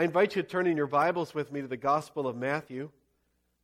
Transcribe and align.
I 0.00 0.04
invite 0.04 0.34
you 0.34 0.40
to 0.40 0.48
turn 0.48 0.66
in 0.66 0.78
your 0.78 0.86
Bibles 0.86 1.34
with 1.34 1.52
me 1.52 1.60
to 1.60 1.66
the 1.66 1.76
Gospel 1.76 2.26
of 2.26 2.34
Matthew, 2.34 2.88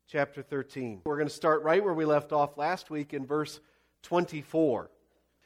chapter 0.06 0.42
13. 0.42 1.00
We're 1.06 1.16
going 1.16 1.30
to 1.30 1.34
start 1.34 1.62
right 1.62 1.82
where 1.82 1.94
we 1.94 2.04
left 2.04 2.30
off 2.30 2.58
last 2.58 2.90
week 2.90 3.14
in 3.14 3.24
verse 3.24 3.58
24. 4.02 4.90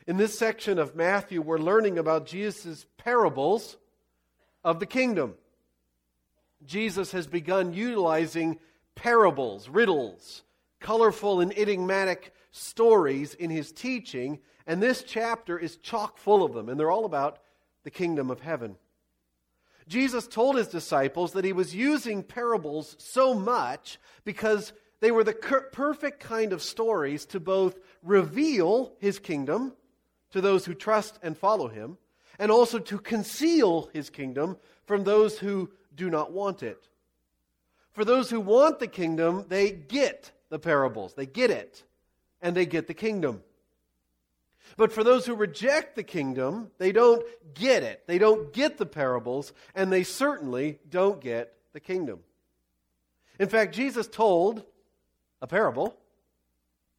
In 0.09 0.17
this 0.17 0.37
section 0.37 0.81
of 0.81 0.97
Matthew, 0.97 1.43
we're 1.43 1.59
learning 1.59 1.99
about 1.99 2.27
Jesus' 2.27 2.87
parables 2.99 3.77
of 4.65 4.81
the 4.81 4.87
kingdom. 4.87 5.35
Jesus 6.67 7.13
has 7.13 7.29
begun 7.29 7.73
utilizing 7.73 8.59
parables, 8.97 9.69
riddles, 9.69 10.43
colorful 10.81 11.41
and 11.41 11.57
enigmatic 11.57 12.35
stories 12.51 13.35
in 13.35 13.49
his 13.49 13.71
teaching, 13.71 14.41
and 14.67 14.83
this 14.83 15.05
chapter 15.05 15.57
is 15.57 15.77
chock 15.77 16.19
full 16.19 16.43
of 16.43 16.53
them, 16.53 16.69
and 16.69 16.81
they're 16.81 16.91
all 16.91 17.05
about 17.05 17.39
the 17.85 17.93
kingdom 17.93 18.29
of 18.29 18.41
heaven. 18.41 18.75
Jesus 19.91 20.29
told 20.29 20.55
his 20.55 20.69
disciples 20.69 21.33
that 21.33 21.45
he 21.45 21.53
was 21.53 21.75
using 21.75 22.23
parables 22.23 22.95
so 23.01 23.35
much 23.35 23.99
because 24.25 24.73
they 25.01 25.11
were 25.11 25.25
the 25.25 25.33
perfect 25.33 26.21
kind 26.21 26.53
of 26.53 26.63
stories 26.63 27.27
to 27.27 27.41
both 27.41 27.77
reveal 28.05 28.93
his 29.01 29.19
kingdom 29.19 29.73
to 30.31 30.41
those 30.41 30.65
who 30.65 30.75
trust 30.75 31.19
and 31.25 31.37
follow 31.37 31.67
him, 31.67 31.99
and 32.39 32.53
also 32.53 32.79
to 32.79 32.99
conceal 32.99 33.91
his 33.93 34.11
kingdom 34.11 34.57
from 34.85 35.03
those 35.03 35.41
who 35.41 35.69
do 35.97 36.09
not 36.09 36.31
want 36.33 36.63
it. 36.63 36.87
For 37.91 38.05
those 38.05 38.31
who 38.31 38.41
want 38.41 38.79
the 38.79 38.87
kingdom, 38.87 39.47
they 39.49 39.73
get 39.73 40.31
the 40.51 40.61
parables, 40.61 41.15
they 41.15 41.27
get 41.27 41.51
it, 41.51 41.83
and 42.41 42.57
they 42.57 42.65
get 42.65 42.87
the 42.87 42.95
kingdom. 42.95 43.43
But 44.77 44.93
for 44.93 45.05
those 45.05 45.27
who 45.27 45.35
reject 45.35 45.97
the 45.97 46.03
kingdom, 46.03 46.71
they 46.79 46.93
don't 46.93 47.25
get 47.55 47.83
it. 47.83 48.03
They 48.07 48.19
don't 48.19 48.53
get 48.53 48.79
the 48.79 48.87
parables, 48.87 49.53
and 49.75 49.93
they 49.93 50.03
certainly 50.03 50.79
don't 50.89 51.21
get 51.21 51.53
the 51.73 51.81
kingdom. 51.81 52.21
In 53.39 53.49
fact, 53.49 53.75
Jesus 53.75 54.07
told 54.07 54.65
a 55.41 55.47
parable 55.47 55.97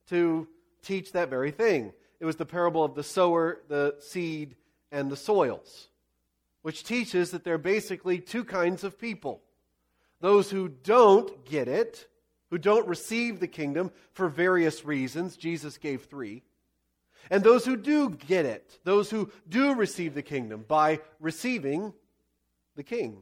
to 0.09 0.47
teach 0.83 1.11
that 1.13 1.30
very 1.30 1.52
thing. 1.52 1.94
It 2.19 2.25
was 2.25 2.36
the 2.36 2.45
parable 2.45 2.83
of 2.83 2.95
the 2.95 3.03
sower, 3.03 3.61
the 3.67 3.95
seed, 4.00 4.56
and 4.91 5.09
the 5.09 5.17
soils, 5.17 5.88
which 6.61 6.83
teaches 6.83 7.31
that 7.31 7.44
there 7.44 7.56
are 7.56 7.59
basically 7.59 8.19
two 8.19 8.44
kinds 8.44 8.83
of 8.83 9.00
people 9.00 9.41
those 10.19 10.52
who 10.52 10.69
don't 10.69 11.45
get 11.45 11.67
it, 11.67 12.08
who 12.52 12.59
don't 12.59 12.88
receive 12.88 13.39
the 13.39 13.47
kingdom 13.47 13.91
for 14.13 14.30
various 14.30 14.85
reasons. 14.85 15.35
Jesus 15.35 15.80
gave 15.80 16.06
three. 16.06 16.44
And 17.30 17.44
those 17.44 17.66
who 17.66 17.77
do 17.77 18.09
get 18.09 18.45
it, 18.45 18.80
those 18.83 19.09
who 19.09 19.31
do 19.47 19.73
receive 19.75 20.14
the 20.14 20.22
kingdom 20.22 20.66
by 20.67 21.00
receiving 21.19 21.94
the 22.75 22.83
king. 22.83 23.22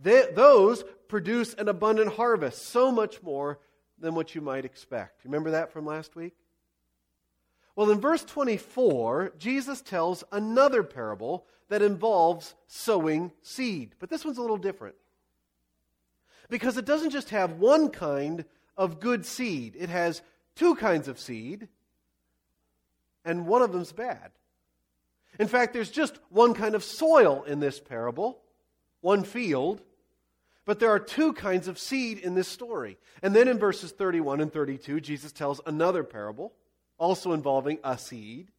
They, 0.00 0.26
those 0.32 0.84
produce 1.08 1.54
an 1.54 1.68
abundant 1.68 2.14
harvest, 2.14 2.66
so 2.66 2.90
much 2.90 3.22
more 3.22 3.58
than 3.98 4.14
what 4.14 4.34
you 4.34 4.40
might 4.40 4.64
expect. 4.64 5.24
Remember 5.24 5.52
that 5.52 5.72
from 5.72 5.86
last 5.86 6.16
week? 6.16 6.34
Well, 7.76 7.90
in 7.90 8.00
verse 8.00 8.24
24, 8.24 9.34
Jesus 9.38 9.80
tells 9.80 10.22
another 10.30 10.82
parable 10.82 11.46
that 11.68 11.82
involves 11.82 12.54
sowing 12.66 13.32
seed. 13.42 13.94
But 13.98 14.10
this 14.10 14.24
one's 14.24 14.38
a 14.38 14.42
little 14.42 14.56
different. 14.56 14.94
Because 16.48 16.76
it 16.76 16.84
doesn't 16.84 17.10
just 17.10 17.30
have 17.30 17.54
one 17.54 17.88
kind 17.88 18.44
of 18.76 19.00
good 19.00 19.24
seed, 19.24 19.76
it 19.78 19.88
has 19.88 20.22
two 20.54 20.74
kinds 20.74 21.08
of 21.08 21.18
seed, 21.18 21.68
and 23.24 23.46
one 23.46 23.62
of 23.62 23.72
them's 23.72 23.92
bad. 23.92 24.30
In 25.38 25.48
fact, 25.48 25.72
there's 25.72 25.90
just 25.90 26.18
one 26.28 26.54
kind 26.54 26.74
of 26.74 26.84
soil 26.84 27.42
in 27.44 27.60
this 27.60 27.80
parable, 27.80 28.40
one 29.00 29.24
field, 29.24 29.80
but 30.64 30.78
there 30.78 30.90
are 30.90 31.00
two 31.00 31.32
kinds 31.32 31.68
of 31.68 31.78
seed 31.78 32.18
in 32.18 32.34
this 32.34 32.48
story. 32.48 32.96
And 33.22 33.34
then 33.34 33.48
in 33.48 33.58
verses 33.58 33.90
31 33.92 34.40
and 34.40 34.52
32, 34.52 35.00
Jesus 35.00 35.32
tells 35.32 35.60
another 35.66 36.04
parable 36.04 36.52
also 36.98 37.32
involving 37.32 37.78
a 37.84 37.98
seed. 37.98 38.50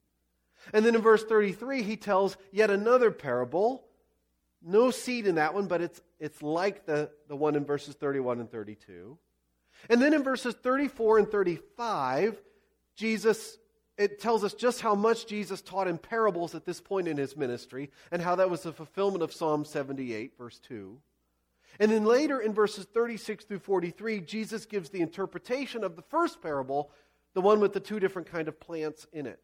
And 0.73 0.85
then 0.85 0.95
in 0.95 1.01
verse 1.01 1.23
33, 1.23 1.83
he 1.83 1.95
tells 1.95 2.37
yet 2.51 2.69
another 2.69 3.11
parable. 3.11 3.85
No 4.61 4.91
seed 4.91 5.27
in 5.27 5.35
that 5.35 5.53
one, 5.53 5.67
but 5.67 5.81
it's, 5.81 6.01
it's 6.19 6.41
like 6.41 6.85
the, 6.85 7.09
the 7.27 7.35
one 7.35 7.55
in 7.55 7.65
verses 7.65 7.95
31 7.95 8.39
and 8.39 8.51
32. 8.51 9.17
And 9.89 10.01
then 10.01 10.13
in 10.13 10.23
verses 10.23 10.55
34 10.55 11.19
and 11.19 11.29
35, 11.29 12.41
Jesus, 12.95 13.57
it 13.97 14.19
tells 14.19 14.43
us 14.43 14.53
just 14.53 14.81
how 14.81 14.95
much 14.95 15.25
Jesus 15.25 15.61
taught 15.61 15.87
in 15.87 15.97
parables 15.97 16.53
at 16.53 16.65
this 16.65 16.81
point 16.81 17.07
in 17.07 17.17
his 17.17 17.37
ministry 17.37 17.91
and 18.11 18.21
how 18.21 18.35
that 18.35 18.49
was 18.49 18.63
the 18.63 18.73
fulfillment 18.73 19.23
of 19.23 19.33
Psalm 19.33 19.63
78, 19.63 20.37
verse 20.37 20.59
2. 20.59 20.97
And 21.79 21.91
then 21.91 22.05
later 22.05 22.39
in 22.39 22.53
verses 22.53 22.85
36 22.85 23.45
through 23.45 23.59
43, 23.59 24.21
Jesus 24.21 24.65
gives 24.65 24.89
the 24.89 25.01
interpretation 25.01 25.83
of 25.83 25.95
the 25.95 26.01
first 26.01 26.41
parable 26.41 26.91
the 27.33 27.41
one 27.41 27.59
with 27.59 27.73
the 27.73 27.79
two 27.79 27.99
different 27.99 28.31
kind 28.31 28.47
of 28.47 28.59
plants 28.59 29.07
in 29.11 29.25
it. 29.25 29.39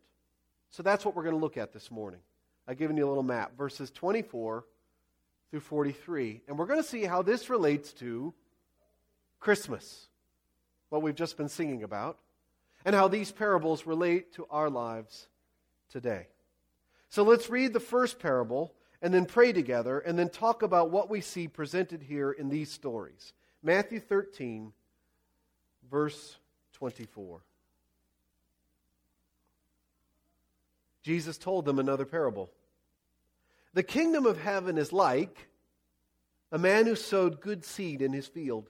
So 0.69 0.81
that's 0.81 1.03
what 1.03 1.15
we're 1.15 1.23
going 1.23 1.35
to 1.35 1.41
look 1.41 1.57
at 1.57 1.73
this 1.73 1.91
morning. 1.91 2.21
I've 2.67 2.77
given 2.77 2.95
you 2.95 3.05
a 3.05 3.09
little 3.09 3.23
map, 3.23 3.57
verses 3.57 3.91
24 3.91 4.63
through 5.49 5.59
43. 5.59 6.41
And 6.47 6.57
we're 6.57 6.67
going 6.67 6.81
to 6.81 6.87
see 6.87 7.03
how 7.03 7.21
this 7.21 7.49
relates 7.49 7.91
to 7.93 8.33
Christmas, 9.41 10.07
what 10.89 11.01
we've 11.01 11.15
just 11.15 11.35
been 11.35 11.49
singing 11.49 11.83
about, 11.83 12.17
and 12.85 12.95
how 12.95 13.07
these 13.07 13.31
parables 13.31 13.85
relate 13.85 14.33
to 14.33 14.45
our 14.49 14.69
lives 14.69 15.27
today. 15.89 16.27
So 17.09 17.23
let's 17.23 17.49
read 17.49 17.73
the 17.73 17.79
first 17.79 18.19
parable 18.19 18.73
and 19.01 19.13
then 19.13 19.25
pray 19.25 19.51
together 19.51 19.99
and 19.99 20.17
then 20.17 20.29
talk 20.29 20.63
about 20.63 20.91
what 20.91 21.09
we 21.09 21.21
see 21.21 21.47
presented 21.47 22.01
here 22.01 22.31
in 22.31 22.49
these 22.49 22.71
stories. 22.71 23.33
Matthew 23.63 23.99
13, 23.99 24.71
verse 25.89 26.37
24. 26.73 27.41
Jesus 31.03 31.37
told 31.37 31.65
them 31.65 31.79
another 31.79 32.05
parable. 32.05 32.51
The 33.73 33.83
kingdom 33.83 34.25
of 34.25 34.39
heaven 34.39 34.77
is 34.77 34.93
like 34.93 35.49
a 36.51 36.57
man 36.57 36.85
who 36.85 36.95
sowed 36.95 37.41
good 37.41 37.63
seed 37.63 38.01
in 38.01 38.13
his 38.13 38.27
field. 38.27 38.69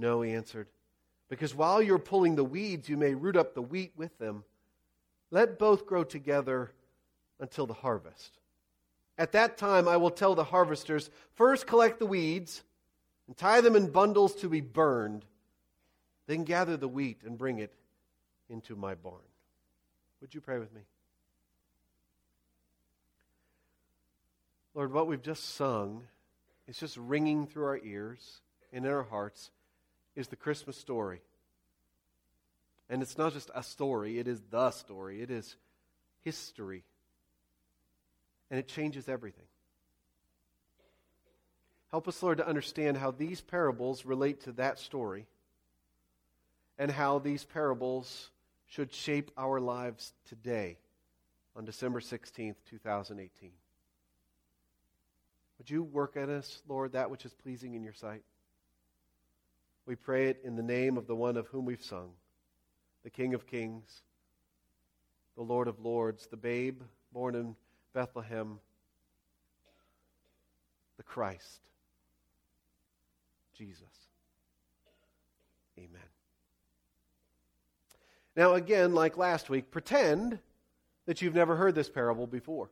No, 0.00 0.22
he 0.22 0.32
answered, 0.32 0.66
because 1.28 1.54
while 1.54 1.82
you're 1.82 1.98
pulling 1.98 2.34
the 2.34 2.42
weeds, 2.42 2.88
you 2.88 2.96
may 2.96 3.12
root 3.12 3.36
up 3.36 3.52
the 3.54 3.60
wheat 3.60 3.92
with 3.96 4.16
them. 4.18 4.44
Let 5.30 5.58
both 5.58 5.84
grow 5.84 6.04
together 6.04 6.72
until 7.38 7.66
the 7.66 7.74
harvest. 7.74 8.38
At 9.18 9.32
that 9.32 9.58
time, 9.58 9.86
I 9.86 9.98
will 9.98 10.10
tell 10.10 10.34
the 10.34 10.44
harvesters 10.44 11.10
first 11.34 11.66
collect 11.66 11.98
the 11.98 12.06
weeds 12.06 12.62
and 13.26 13.36
tie 13.36 13.60
them 13.60 13.76
in 13.76 13.90
bundles 13.90 14.34
to 14.36 14.48
be 14.48 14.62
burned, 14.62 15.26
then 16.26 16.44
gather 16.44 16.78
the 16.78 16.88
wheat 16.88 17.20
and 17.22 17.36
bring 17.36 17.58
it 17.58 17.74
into 18.48 18.74
my 18.76 18.94
barn. 18.94 19.20
Would 20.22 20.34
you 20.34 20.40
pray 20.40 20.58
with 20.58 20.72
me? 20.72 20.80
Lord, 24.74 24.94
what 24.94 25.06
we've 25.06 25.20
just 25.20 25.56
sung 25.56 26.04
is 26.66 26.78
just 26.78 26.96
ringing 26.96 27.46
through 27.46 27.66
our 27.66 27.80
ears 27.84 28.40
and 28.72 28.86
in 28.86 28.90
our 28.90 29.02
hearts 29.02 29.50
is 30.16 30.28
the 30.28 30.36
Christmas 30.36 30.76
story. 30.76 31.20
And 32.88 33.02
it's 33.02 33.16
not 33.16 33.32
just 33.32 33.50
a 33.54 33.62
story, 33.62 34.18
it 34.18 34.26
is 34.26 34.42
the 34.50 34.70
story, 34.70 35.22
it 35.22 35.30
is 35.30 35.56
history. 36.22 36.84
And 38.50 38.58
it 38.58 38.66
changes 38.66 39.08
everything. 39.08 39.44
Help 41.90 42.08
us, 42.08 42.22
Lord, 42.22 42.38
to 42.38 42.46
understand 42.46 42.96
how 42.96 43.10
these 43.10 43.40
parables 43.40 44.04
relate 44.04 44.42
to 44.44 44.52
that 44.52 44.78
story 44.78 45.26
and 46.78 46.90
how 46.90 47.18
these 47.18 47.44
parables 47.44 48.30
should 48.66 48.92
shape 48.92 49.30
our 49.36 49.60
lives 49.60 50.12
today 50.28 50.78
on 51.56 51.64
December 51.64 52.00
16th, 52.00 52.54
2018. 52.68 53.50
Would 55.58 55.68
you 55.68 55.82
work 55.82 56.16
at 56.16 56.28
us, 56.28 56.62
Lord, 56.68 56.92
that 56.92 57.10
which 57.10 57.24
is 57.24 57.34
pleasing 57.34 57.74
in 57.74 57.82
your 57.82 57.92
sight? 57.92 58.22
We 59.90 59.96
pray 59.96 60.28
it 60.28 60.42
in 60.44 60.54
the 60.54 60.62
name 60.62 60.96
of 60.96 61.08
the 61.08 61.16
one 61.16 61.36
of 61.36 61.48
whom 61.48 61.64
we've 61.64 61.82
sung, 61.82 62.12
the 63.02 63.10
King 63.10 63.34
of 63.34 63.48
Kings, 63.48 64.02
the 65.34 65.42
Lord 65.42 65.66
of 65.66 65.80
Lords, 65.80 66.28
the 66.28 66.36
babe 66.36 66.80
born 67.12 67.34
in 67.34 67.56
Bethlehem, 67.92 68.60
the 70.96 71.02
Christ, 71.02 71.62
Jesus. 73.58 73.82
Amen. 75.76 76.00
Now, 78.36 78.54
again, 78.54 78.94
like 78.94 79.16
last 79.16 79.50
week, 79.50 79.72
pretend 79.72 80.38
that 81.06 81.20
you've 81.20 81.34
never 81.34 81.56
heard 81.56 81.74
this 81.74 81.90
parable 81.90 82.28
before. 82.28 82.70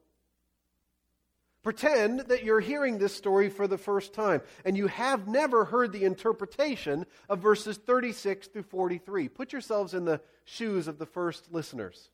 Pretend 1.63 2.21
that 2.29 2.45
you're 2.45 2.61
hearing 2.61 2.99
this 2.99 3.15
story 3.15 3.49
for 3.49 3.67
the 3.67 3.79
first 3.79 4.13
time 4.13 4.43
and 4.65 4.77
you 4.77 4.87
have 4.87 5.27
never 5.27 5.65
heard 5.65 5.93
the 5.93 6.05
interpretation 6.05 7.05
of 7.29 7.41
verses 7.41 7.77
36 7.77 8.47
through 8.47 8.63
43. 8.63 9.29
Put 9.29 9.53
yourselves 9.53 9.93
in 9.93 10.05
the 10.05 10.21
shoes 10.45 10.87
of 10.89 10.99
the 10.99 11.07
first 11.07 11.53
listeners. 11.53 12.11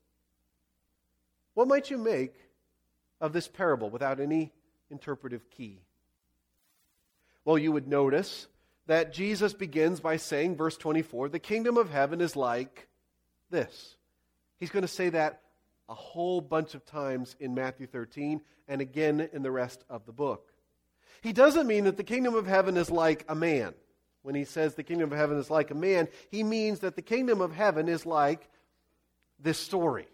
What 1.53 1.69
might 1.69 1.91
you 1.91 1.99
make 1.99 2.35
of 3.21 3.33
this 3.33 3.47
parable 3.47 3.91
without 3.91 4.19
any 4.19 4.53
interpretive 4.91 5.49
key? 5.51 5.81
Well, 7.45 7.59
you 7.59 7.71
would 7.73 7.87
notice 7.87 8.49
that 8.87 9.13
Jesus 9.13 9.53
begins 9.53 10.01
by 10.01 10.17
saying, 10.17 10.57
verse 10.57 10.77
24, 10.77 11.29
the 11.29 11.39
kingdom 11.39 11.77
of 11.77 11.91
heaven 11.91 12.21
is 12.21 12.37
like 12.37 12.89
this. 13.51 13.97
He's 14.59 14.71
going 14.71 14.83
to 14.83 14.89
say 14.89 15.11
that 15.11 15.41
a 15.89 15.95
whole 15.95 16.41
bunch 16.41 16.75
of 16.75 16.85
times 16.85 17.37
in 17.41 17.55
Matthew 17.55 17.87
13 17.87 18.41
and 18.69 18.81
again 18.81 19.29
in 19.33 19.43
the 19.43 19.51
rest 19.51 19.85
of 19.91 20.07
the 20.07 20.13
book. 20.13 20.53
He 21.23 21.33
doesn't 21.33 21.67
mean 21.67 21.85
that 21.85 21.97
the 21.97 22.05
kingdom 22.05 22.35
of 22.35 22.47
heaven 22.47 22.77
is 22.77 22.91
like 22.91 23.25
a 23.29 23.35
man. 23.35 23.75
When 24.23 24.35
he 24.35 24.45
says 24.45 24.75
the 24.75 24.83
kingdom 24.83 25.13
of 25.13 25.19
heaven 25.19 25.39
is 25.39 25.51
like 25.51 25.71
a 25.71 25.75
man, 25.75 26.09
he 26.31 26.43
means 26.43 26.81
that 26.81 26.97
the 26.97 27.03
kingdom 27.03 27.41
of 27.41 27.53
heaven 27.53 27.89
is 27.89 28.07
like 28.07 28.49
this 29.39 29.59
story, 29.59 30.09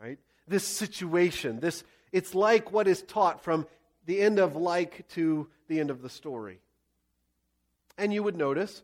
right? 0.00 0.18
This 0.48 0.66
situation. 0.66 1.60
This 1.60 1.84
it's 2.12 2.34
like 2.34 2.72
what 2.72 2.88
is 2.88 3.02
taught 3.02 3.42
from 3.42 3.66
the 4.06 4.20
end 4.20 4.38
of 4.38 4.56
like 4.56 5.08
to 5.10 5.48
the 5.68 5.80
end 5.80 5.90
of 5.90 6.02
the 6.02 6.08
story. 6.08 6.60
And 7.96 8.12
you 8.12 8.22
would 8.22 8.36
notice 8.36 8.82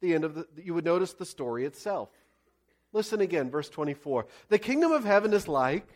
the 0.00 0.14
end 0.14 0.24
of 0.24 0.34
the 0.34 0.46
you 0.56 0.74
would 0.74 0.84
notice 0.84 1.14
the 1.14 1.26
story 1.26 1.64
itself. 1.64 2.10
Listen 2.92 3.20
again, 3.20 3.50
verse 3.50 3.68
24. 3.68 4.26
The 4.48 4.58
kingdom 4.58 4.92
of 4.92 5.04
heaven 5.04 5.32
is 5.32 5.46
like 5.46 5.86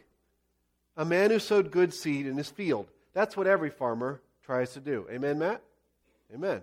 a 0.96 1.04
man 1.04 1.30
who 1.30 1.38
sowed 1.38 1.70
good 1.70 1.92
seed 1.92 2.26
in 2.26 2.36
his 2.36 2.50
field. 2.50 2.88
That's 3.12 3.36
what 3.36 3.46
every 3.46 3.70
farmer 3.70 4.20
tries 4.44 4.72
to 4.74 4.80
do. 4.80 5.06
Amen, 5.10 5.38
Matt? 5.38 5.62
Amen. 6.32 6.62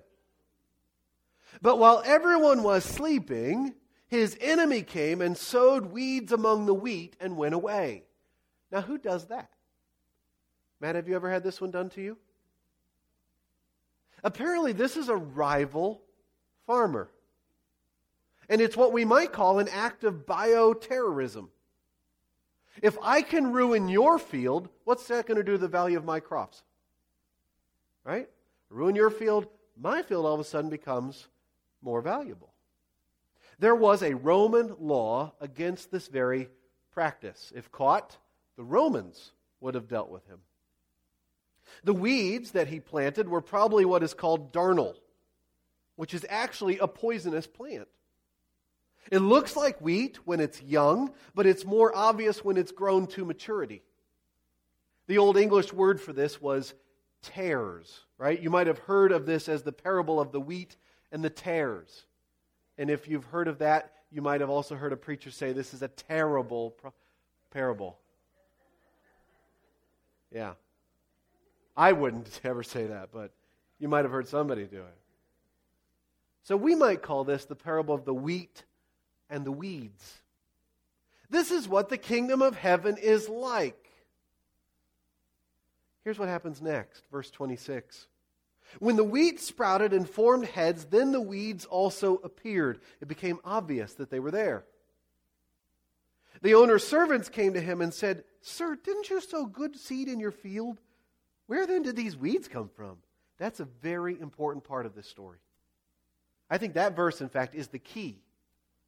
But 1.62 1.80
while 1.80 2.02
everyone 2.06 2.64
was 2.64 2.86
sleeping, 2.86 3.74
his 4.08 4.38
enemy 4.40 4.84
came 4.84 5.22
and 5.22 5.38
sowed 5.38 5.88
weeds 5.88 6.32
among 6.32 6.66
the 6.66 6.74
wheat 6.74 7.16
and 7.20 7.36
went 7.36 7.56
away. 7.56 8.04
Now, 8.72 8.82
who 8.82 8.98
does 8.98 9.26
that? 9.26 9.50
Matt, 10.80 10.96
have 10.96 11.08
you 11.08 11.16
ever 11.16 11.30
had 11.30 11.44
this 11.44 11.60
one 11.60 11.72
done 11.72 11.90
to 11.92 12.02
you? 12.02 12.18
Apparently, 14.24 14.72
this 14.72 14.98
is 14.98 15.10
a 15.10 15.16
rival 15.16 16.02
farmer. 16.66 17.10
And 18.52 18.60
it's 18.60 18.76
what 18.76 18.92
we 18.92 19.06
might 19.06 19.32
call 19.32 19.60
an 19.60 19.70
act 19.70 20.04
of 20.04 20.26
bioterrorism. 20.26 21.48
If 22.82 22.98
I 23.02 23.22
can 23.22 23.54
ruin 23.54 23.88
your 23.88 24.20
field, 24.20 24.68
what's 24.84 25.08
that 25.08 25.26
going 25.26 25.38
to 25.38 25.44
do 25.44 25.54
to 25.54 25.58
the 25.58 25.70
value 25.70 25.98
of 25.98 26.04
my 26.04 26.20
crops? 26.20 26.62
Right? 28.04 28.28
Ruin 28.70 28.94
your 28.94 29.10
field, 29.10 29.48
my 29.80 30.02
field 30.02 30.26
all 30.26 30.34
of 30.34 30.42
a 30.42 30.44
sudden 30.44 30.70
becomes 30.70 31.30
more 31.82 32.02
valuable. 32.02 32.52
There 33.58 33.74
was 33.76 34.04
a 34.04 34.16
Roman 34.16 34.76
law 34.82 35.32
against 35.40 35.90
this 35.90 36.10
very 36.10 36.50
practice. 36.92 37.54
If 37.56 37.72
caught, 37.72 38.18
the 38.58 38.66
Romans 38.66 39.32
would 39.62 39.76
have 39.76 39.88
dealt 39.88 40.10
with 40.10 40.28
him. 40.28 40.40
The 41.86 41.94
weeds 41.94 42.52
that 42.52 42.68
he 42.68 42.82
planted 42.82 43.30
were 43.30 43.40
probably 43.40 43.86
what 43.86 44.04
is 44.04 44.14
called 44.14 44.52
darnel, 44.52 44.96
which 45.96 46.14
is 46.14 46.26
actually 46.28 46.80
a 46.80 46.88
poisonous 46.88 47.48
plant. 47.48 47.88
It 49.10 49.20
looks 49.20 49.56
like 49.56 49.80
wheat 49.82 50.18
when 50.26 50.40
it's 50.40 50.62
young, 50.62 51.14
but 51.34 51.46
it's 51.46 51.66
more 51.66 51.96
obvious 51.96 52.44
when 52.44 52.58
it's 52.58 52.72
grown 52.72 53.08
to 53.08 53.26
maturity. 53.26 53.82
The 55.08 55.18
Old 55.18 55.38
English 55.38 55.74
word 55.74 56.00
for 56.00 56.14
this 56.14 56.42
was 56.42 56.74
tares, 57.22 58.02
right? 58.18 58.40
You 58.40 58.50
might 58.50 58.68
have 58.68 58.80
heard 58.80 59.12
of 59.12 59.26
this 59.26 59.50
as 59.50 59.64
the 59.64 59.72
parable 59.72 60.20
of 60.20 60.32
the 60.32 60.40
wheat 60.40 60.76
and 61.12 61.24
the 61.24 61.30
tares. 61.30 62.06
And 62.78 62.90
if 62.90 63.08
you've 63.08 63.26
heard 63.26 63.48
of 63.48 63.60
that, 63.60 63.94
you 64.12 64.22
might 64.22 64.42
have 64.42 64.50
also 64.50 64.76
heard 64.76 64.94
a 64.94 64.98
preacher 64.98 65.32
say 65.32 65.54
this 65.54 65.74
is 65.74 65.82
a 65.82 65.88
terrible 65.88 66.72
pro- 66.72 66.94
parable. 67.50 67.98
Yeah. 70.32 70.54
I 71.76 71.92
wouldn't 71.94 72.40
ever 72.44 72.64
say 72.64 72.88
that, 72.88 73.10
but 73.12 73.32
you 73.80 73.88
might 73.88 74.06
have 74.06 74.12
heard 74.12 74.28
somebody 74.28 74.66
do 74.66 74.82
it. 74.82 74.98
So 76.44 76.58
we 76.58 76.76
might 76.76 77.02
call 77.02 77.24
this 77.24 77.46
the 77.46 77.56
parable 77.56 77.94
of 77.94 78.06
the 78.06 78.14
wheat 78.14 78.64
and 79.32 79.46
the 79.46 79.52
weeds. 79.52 80.20
This 81.32 81.50
is 81.50 81.68
what 81.68 81.90
the 81.90 81.98
kingdom 81.98 82.42
of 82.42 82.56
heaven 82.56 82.98
is 82.98 83.30
like. 83.30 83.90
Here's 86.04 86.20
what 86.20 86.28
happens 86.28 86.62
next, 86.62 87.04
verse 87.12 87.32
26. 87.32 88.08
When 88.80 88.96
the 88.96 89.04
wheat 89.04 89.40
sprouted 89.40 89.94
and 89.94 90.10
formed 90.10 90.46
heads, 90.46 90.86
then 90.86 91.12
the 91.12 91.22
weeds 91.22 91.66
also 91.66 92.16
appeared. 92.18 92.80
It 93.00 93.08
became 93.08 93.40
obvious 93.44 93.94
that 93.96 94.10
they 94.10 94.20
were 94.20 94.32
there. 94.32 94.66
The 96.42 96.56
owner's 96.56 96.86
servants 96.86 97.30
came 97.30 97.54
to 97.54 97.62
him 97.62 97.82
and 97.82 97.94
said, 97.94 98.24
Sir, 98.42 98.76
didn't 98.76 99.10
you 99.10 99.22
sow 99.22 99.46
good 99.46 99.78
seed 99.78 100.08
in 100.08 100.20
your 100.20 100.32
field? 100.32 100.80
Where 101.48 101.68
then 101.68 101.84
did 101.84 101.96
these 101.96 102.18
weeds 102.18 102.48
come 102.48 102.70
from? 102.76 102.98
That's 103.38 103.60
a 103.60 103.66
very 103.66 104.20
important 104.20 104.64
part 104.64 104.86
of 104.86 104.96
this 104.96 105.08
story. 105.08 105.40
I 106.50 106.58
think 106.58 106.74
that 106.74 106.96
verse, 106.96 107.22
in 107.22 107.30
fact, 107.30 107.56
is 107.56 107.68
the 107.68 107.80
key 107.80 108.22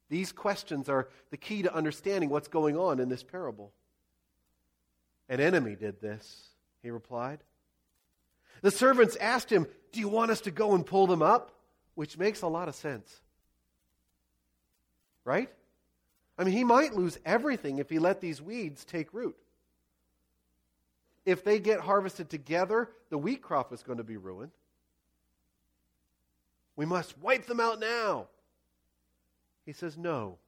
these 0.08 0.32
questions 0.32 0.88
are 0.88 1.08
the 1.30 1.36
key 1.36 1.62
to 1.62 1.74
understanding 1.74 2.30
what's 2.30 2.48
going 2.48 2.76
on 2.76 3.00
in 3.00 3.08
this 3.08 3.22
parable. 3.22 3.72
An 5.28 5.40
enemy 5.40 5.74
did 5.74 6.00
this, 6.00 6.48
he 6.82 6.90
replied. 6.90 7.40
The 8.62 8.70
servants 8.70 9.16
asked 9.16 9.50
him, 9.50 9.66
Do 9.92 10.00
you 10.00 10.08
want 10.08 10.30
us 10.30 10.42
to 10.42 10.50
go 10.50 10.74
and 10.74 10.84
pull 10.84 11.06
them 11.06 11.22
up? 11.22 11.52
Which 11.94 12.18
makes 12.18 12.42
a 12.42 12.48
lot 12.48 12.68
of 12.68 12.74
sense. 12.74 13.20
Right? 15.24 15.50
I 16.36 16.44
mean, 16.44 16.54
he 16.54 16.64
might 16.64 16.94
lose 16.94 17.18
everything 17.24 17.78
if 17.78 17.88
he 17.88 17.98
let 17.98 18.20
these 18.20 18.42
weeds 18.42 18.84
take 18.84 19.14
root. 19.14 19.36
If 21.24 21.44
they 21.44 21.58
get 21.58 21.80
harvested 21.80 22.28
together, 22.28 22.90
the 23.08 23.16
wheat 23.16 23.40
crop 23.40 23.72
is 23.72 23.82
going 23.82 23.98
to 23.98 24.04
be 24.04 24.16
ruined. 24.16 24.52
We 26.76 26.84
must 26.86 27.16
wipe 27.18 27.46
them 27.46 27.60
out 27.60 27.80
now. 27.80 28.26
He 29.64 29.72
says, 29.72 29.96
No. 29.96 30.38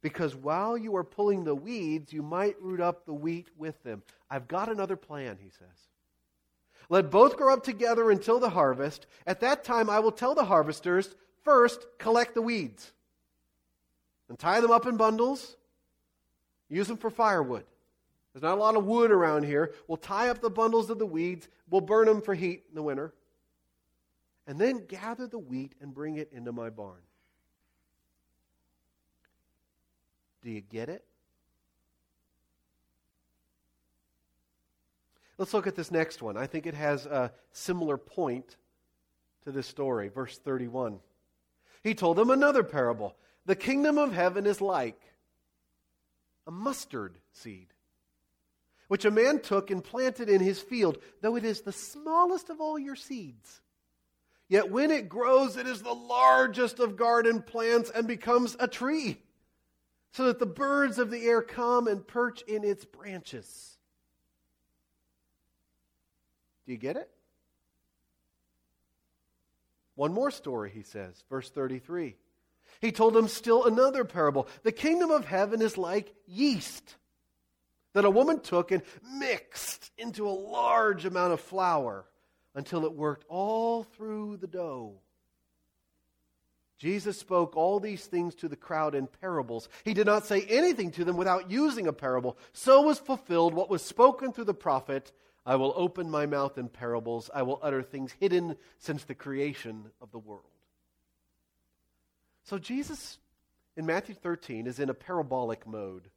Because 0.00 0.36
while 0.36 0.76
you 0.76 0.96
are 0.96 1.04
pulling 1.04 1.44
the 1.44 1.54
weeds, 1.54 2.12
you 2.12 2.22
might 2.22 2.60
root 2.60 2.80
up 2.80 3.06
the 3.06 3.14
wheat 3.14 3.48
with 3.56 3.82
them. 3.84 4.02
I've 4.30 4.46
got 4.46 4.68
another 4.68 4.96
plan, 4.96 5.38
he 5.40 5.48
says. 5.48 5.88
Let 6.90 7.10
both 7.10 7.38
grow 7.38 7.54
up 7.54 7.64
together 7.64 8.10
until 8.10 8.38
the 8.38 8.50
harvest. 8.50 9.06
At 9.26 9.40
that 9.40 9.64
time, 9.64 9.88
I 9.88 10.00
will 10.00 10.12
tell 10.12 10.34
the 10.34 10.44
harvesters 10.44 11.14
first, 11.42 11.86
collect 11.98 12.34
the 12.34 12.42
weeds 12.42 12.92
and 14.28 14.38
tie 14.38 14.60
them 14.60 14.70
up 14.70 14.86
in 14.86 14.96
bundles. 14.96 15.56
Use 16.68 16.88
them 16.88 16.96
for 16.96 17.10
firewood. 17.10 17.64
There's 18.32 18.42
not 18.42 18.58
a 18.58 18.60
lot 18.60 18.76
of 18.76 18.84
wood 18.84 19.10
around 19.10 19.44
here. 19.44 19.72
We'll 19.86 19.96
tie 19.96 20.28
up 20.28 20.40
the 20.40 20.50
bundles 20.50 20.90
of 20.90 20.98
the 20.98 21.06
weeds. 21.06 21.48
We'll 21.70 21.82
burn 21.82 22.06
them 22.06 22.20
for 22.20 22.34
heat 22.34 22.64
in 22.68 22.74
the 22.74 22.82
winter. 22.82 23.14
And 24.46 24.58
then 24.58 24.86
gather 24.86 25.26
the 25.26 25.38
wheat 25.38 25.74
and 25.80 25.94
bring 25.94 26.16
it 26.16 26.30
into 26.32 26.52
my 26.52 26.70
barn. 26.70 27.00
Do 30.44 30.50
you 30.50 30.60
get 30.60 30.90
it? 30.90 31.02
Let's 35.38 35.54
look 35.54 35.66
at 35.66 35.74
this 35.74 35.90
next 35.90 36.22
one. 36.22 36.36
I 36.36 36.46
think 36.46 36.66
it 36.66 36.74
has 36.74 37.06
a 37.06 37.32
similar 37.52 37.96
point 37.96 38.56
to 39.44 39.52
this 39.52 39.66
story. 39.66 40.08
Verse 40.08 40.38
31. 40.38 41.00
He 41.82 41.94
told 41.94 42.18
them 42.18 42.30
another 42.30 42.62
parable. 42.62 43.16
The 43.46 43.56
kingdom 43.56 43.96
of 43.96 44.12
heaven 44.12 44.46
is 44.46 44.60
like 44.60 45.00
a 46.46 46.50
mustard 46.50 47.16
seed, 47.32 47.68
which 48.88 49.06
a 49.06 49.10
man 49.10 49.40
took 49.40 49.70
and 49.70 49.82
planted 49.82 50.28
in 50.28 50.40
his 50.40 50.60
field, 50.60 50.98
though 51.22 51.36
it 51.36 51.44
is 51.44 51.62
the 51.62 51.72
smallest 51.72 52.50
of 52.50 52.60
all 52.60 52.78
your 52.78 52.96
seeds. 52.96 53.62
Yet 54.48 54.70
when 54.70 54.90
it 54.90 55.08
grows, 55.08 55.56
it 55.56 55.66
is 55.66 55.80
the 55.80 55.94
largest 55.94 56.80
of 56.80 56.96
garden 56.96 57.40
plants 57.40 57.90
and 57.90 58.06
becomes 58.06 58.56
a 58.60 58.68
tree 58.68 59.22
so 60.14 60.26
that 60.26 60.38
the 60.38 60.46
birds 60.46 61.00
of 61.00 61.10
the 61.10 61.26
air 61.26 61.42
come 61.42 61.88
and 61.88 62.06
perch 62.06 62.42
in 62.42 62.62
its 62.62 62.84
branches. 62.84 63.76
Do 66.64 66.72
you 66.72 66.78
get 66.78 66.96
it? 66.96 67.10
One 69.96 70.12
more 70.12 70.30
story, 70.30 70.70
he 70.70 70.82
says, 70.82 71.24
verse 71.28 71.50
33. 71.50 72.14
He 72.80 72.92
told 72.92 73.14
them 73.14 73.26
still 73.26 73.64
another 73.64 74.04
parable. 74.04 74.46
The 74.62 74.70
kingdom 74.70 75.10
of 75.10 75.24
heaven 75.24 75.60
is 75.60 75.76
like 75.76 76.14
yeast 76.28 76.94
that 77.92 78.04
a 78.04 78.10
woman 78.10 78.38
took 78.38 78.70
and 78.70 78.82
mixed 79.12 79.90
into 79.98 80.28
a 80.28 80.30
large 80.30 81.06
amount 81.06 81.32
of 81.32 81.40
flour 81.40 82.04
until 82.54 82.84
it 82.84 82.92
worked 82.92 83.24
all 83.28 83.82
through 83.82 84.36
the 84.36 84.46
dough. 84.46 84.94
Jesus 86.84 87.18
spoke 87.18 87.56
all 87.56 87.80
these 87.80 88.04
things 88.04 88.34
to 88.34 88.46
the 88.46 88.56
crowd 88.56 88.94
in 88.94 89.06
parables. 89.06 89.70
He 89.86 89.94
did 89.94 90.04
not 90.04 90.26
say 90.26 90.42
anything 90.42 90.90
to 90.90 91.04
them 91.06 91.16
without 91.16 91.50
using 91.50 91.86
a 91.86 91.94
parable. 91.94 92.36
So 92.52 92.82
was 92.82 92.98
fulfilled 92.98 93.54
what 93.54 93.70
was 93.70 93.80
spoken 93.80 94.34
through 94.34 94.44
the 94.44 94.52
prophet 94.52 95.10
I 95.46 95.56
will 95.56 95.72
open 95.76 96.10
my 96.10 96.26
mouth 96.26 96.58
in 96.58 96.68
parables, 96.68 97.30
I 97.34 97.40
will 97.40 97.58
utter 97.62 97.82
things 97.82 98.12
hidden 98.20 98.58
since 98.78 99.04
the 99.04 99.14
creation 99.14 99.86
of 100.02 100.10
the 100.10 100.18
world. 100.18 100.44
So 102.42 102.58
Jesus 102.58 103.16
in 103.78 103.86
Matthew 103.86 104.14
13 104.14 104.66
is 104.66 104.78
in 104.78 104.90
a 104.90 104.94
parabolic 104.94 105.66
mode. 105.66 106.10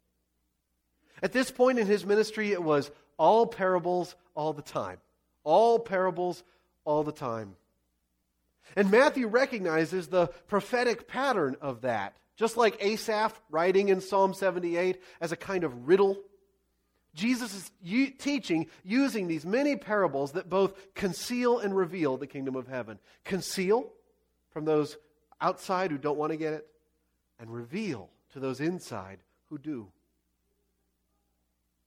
At 1.23 1.31
this 1.31 1.49
point 1.49 1.79
in 1.79 1.87
his 1.87 2.05
ministry, 2.05 2.51
it 2.51 2.61
was 2.61 2.91
all 3.15 3.47
parables 3.47 4.17
all 4.35 4.51
the 4.51 4.61
time. 4.61 4.97
All 5.45 5.79
parables 5.79 6.43
all 6.83 7.05
the 7.05 7.13
time. 7.13 7.55
And 8.75 8.91
Matthew 8.91 9.27
recognizes 9.27 10.07
the 10.07 10.27
prophetic 10.47 11.07
pattern 11.07 11.55
of 11.61 11.81
that. 11.81 12.15
Just 12.35 12.57
like 12.57 12.77
Asaph 12.83 13.39
writing 13.49 13.89
in 13.89 14.01
Psalm 14.01 14.33
78 14.33 15.01
as 15.19 15.31
a 15.31 15.35
kind 15.37 15.63
of 15.63 15.87
riddle, 15.87 16.17
Jesus 17.15 17.53
is 17.55 17.71
u- 17.81 18.11
teaching 18.11 18.67
using 18.83 19.27
these 19.27 19.45
many 19.45 19.75
parables 19.75 20.33
that 20.33 20.49
both 20.49 20.93
conceal 20.93 21.57
and 21.57 21.75
reveal 21.75 22.17
the 22.17 22.27
kingdom 22.27 22.55
of 22.55 22.67
heaven. 22.67 22.99
Conceal 23.25 23.91
from 24.51 24.65
those 24.65 24.97
outside 25.41 25.91
who 25.91 25.97
don't 25.97 26.17
want 26.17 26.31
to 26.31 26.37
get 26.37 26.53
it, 26.53 26.67
and 27.39 27.51
reveal 27.53 28.09
to 28.33 28.39
those 28.39 28.59
inside 28.59 29.19
who 29.49 29.57
do. 29.57 29.87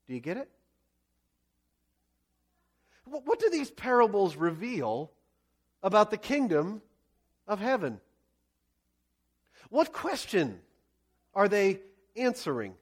Do 0.07 0.15
you 0.15 0.21
get 0.21 0.37
it? 0.37 0.49
What 3.05 3.41
do 3.41 3.51
these 3.51 3.71
parables 3.71 4.37
reveal 4.37 5.11
about 5.83 6.11
the 6.11 6.17
kingdom 6.17 6.83
of 7.47 7.61
heaven? 7.61 8.01
What 9.69 9.93
question 9.93 10.61
are 11.35 11.49
they 11.49 11.81
answering? 12.17 12.75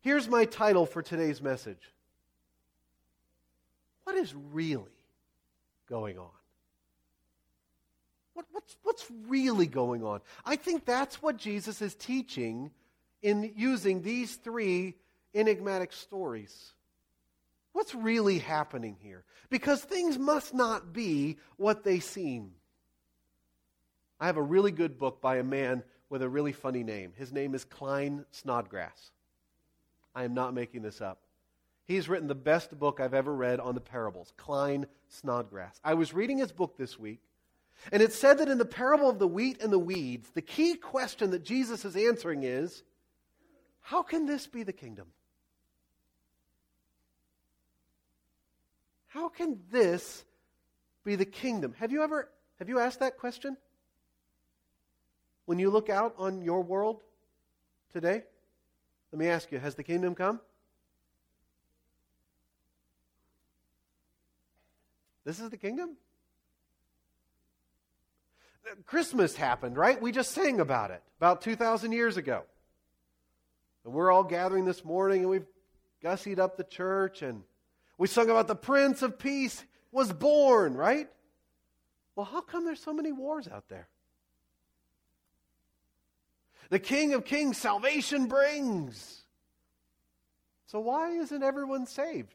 Here's 0.00 0.28
my 0.28 0.44
title 0.44 0.86
for 0.86 1.02
today's 1.02 1.40
message 1.40 1.92
What 4.04 4.16
is 4.16 4.34
really 4.52 4.84
going 5.88 6.18
on? 6.18 6.30
What, 8.34 8.46
what's, 8.52 8.76
what's 8.82 9.06
really 9.28 9.66
going 9.66 10.02
on? 10.02 10.20
I 10.44 10.56
think 10.56 10.84
that's 10.84 11.22
what 11.22 11.36
Jesus 11.36 11.82
is 11.82 11.94
teaching 11.94 12.70
in 13.22 13.52
using 13.56 14.02
these 14.02 14.36
three 14.36 14.94
enigmatic 15.34 15.92
stories. 15.92 16.72
What's 17.72 17.94
really 17.94 18.38
happening 18.38 18.96
here? 19.00 19.24
Because 19.50 19.82
things 19.82 20.18
must 20.18 20.54
not 20.54 20.92
be 20.92 21.38
what 21.56 21.84
they 21.84 22.00
seem. 22.00 22.52
I 24.20 24.26
have 24.26 24.36
a 24.36 24.42
really 24.42 24.70
good 24.70 24.98
book 24.98 25.20
by 25.20 25.36
a 25.36 25.42
man 25.42 25.82
with 26.08 26.22
a 26.22 26.28
really 26.28 26.52
funny 26.52 26.84
name. 26.84 27.12
His 27.16 27.32
name 27.32 27.54
is 27.54 27.64
Klyne 27.64 28.24
Snodgrass. 28.30 29.10
I 30.14 30.24
am 30.24 30.34
not 30.34 30.54
making 30.54 30.82
this 30.82 31.00
up. 31.00 31.22
He's 31.84 32.08
written 32.08 32.28
the 32.28 32.34
best 32.34 32.78
book 32.78 33.00
I've 33.00 33.14
ever 33.14 33.34
read 33.34 33.58
on 33.58 33.74
the 33.74 33.80
parables, 33.80 34.32
Klyne 34.38 34.84
Snodgrass. 35.08 35.80
I 35.82 35.94
was 35.94 36.14
reading 36.14 36.38
his 36.38 36.52
book 36.52 36.76
this 36.76 36.98
week, 36.98 37.20
and 37.90 38.02
it 38.02 38.12
said 38.12 38.38
that 38.38 38.48
in 38.48 38.58
the 38.58 38.64
parable 38.64 39.08
of 39.08 39.18
the 39.18 39.26
wheat 39.26 39.60
and 39.62 39.72
the 39.72 39.78
weeds, 39.78 40.30
the 40.34 40.42
key 40.42 40.74
question 40.74 41.30
that 41.30 41.42
Jesus 41.42 41.84
is 41.84 41.96
answering 41.96 42.44
is 42.44 42.82
how 43.80 44.02
can 44.02 44.26
this 44.26 44.46
be 44.46 44.62
the 44.62 44.72
kingdom? 44.72 45.08
How 49.12 49.28
can 49.28 49.60
this 49.70 50.24
be 51.04 51.16
the 51.16 51.26
kingdom? 51.26 51.74
Have 51.78 51.92
you 51.92 52.02
ever 52.02 52.30
have 52.58 52.68
you 52.68 52.78
asked 52.78 53.00
that 53.00 53.18
question? 53.18 53.58
When 55.44 55.58
you 55.58 55.70
look 55.70 55.90
out 55.90 56.14
on 56.16 56.40
your 56.40 56.62
world 56.62 57.02
today? 57.92 58.22
Let 59.10 59.18
me 59.18 59.28
ask 59.28 59.52
you, 59.52 59.58
has 59.58 59.74
the 59.74 59.82
kingdom 59.82 60.14
come? 60.14 60.40
This 65.24 65.40
is 65.40 65.50
the 65.50 65.58
kingdom? 65.58 65.96
Christmas 68.86 69.36
happened, 69.36 69.76
right? 69.76 70.00
We 70.00 70.12
just 70.12 70.30
sang 70.30 70.60
about 70.60 70.90
it 70.90 71.02
about 71.18 71.42
2,000 71.42 71.92
years 71.92 72.16
ago. 72.16 72.44
And 73.84 73.92
we're 73.92 74.10
all 74.10 74.24
gathering 74.24 74.64
this 74.64 74.84
morning 74.84 75.20
and 75.20 75.28
we've 75.28 75.46
gussied 76.02 76.38
up 76.38 76.56
the 76.56 76.64
church 76.64 77.20
and 77.20 77.42
we 78.02 78.08
sung 78.08 78.28
about 78.28 78.48
the 78.48 78.56
Prince 78.56 79.00
of 79.02 79.16
Peace 79.16 79.64
was 79.92 80.12
born, 80.12 80.74
right? 80.74 81.08
Well, 82.16 82.26
how 82.26 82.40
come 82.40 82.64
there's 82.64 82.82
so 82.82 82.92
many 82.92 83.12
wars 83.12 83.46
out 83.46 83.68
there? 83.68 83.86
The 86.70 86.80
King 86.80 87.14
of 87.14 87.24
Kings, 87.24 87.58
salvation 87.58 88.26
brings. 88.26 89.22
So 90.66 90.80
why 90.80 91.10
isn't 91.10 91.44
everyone 91.44 91.86
saved? 91.86 92.34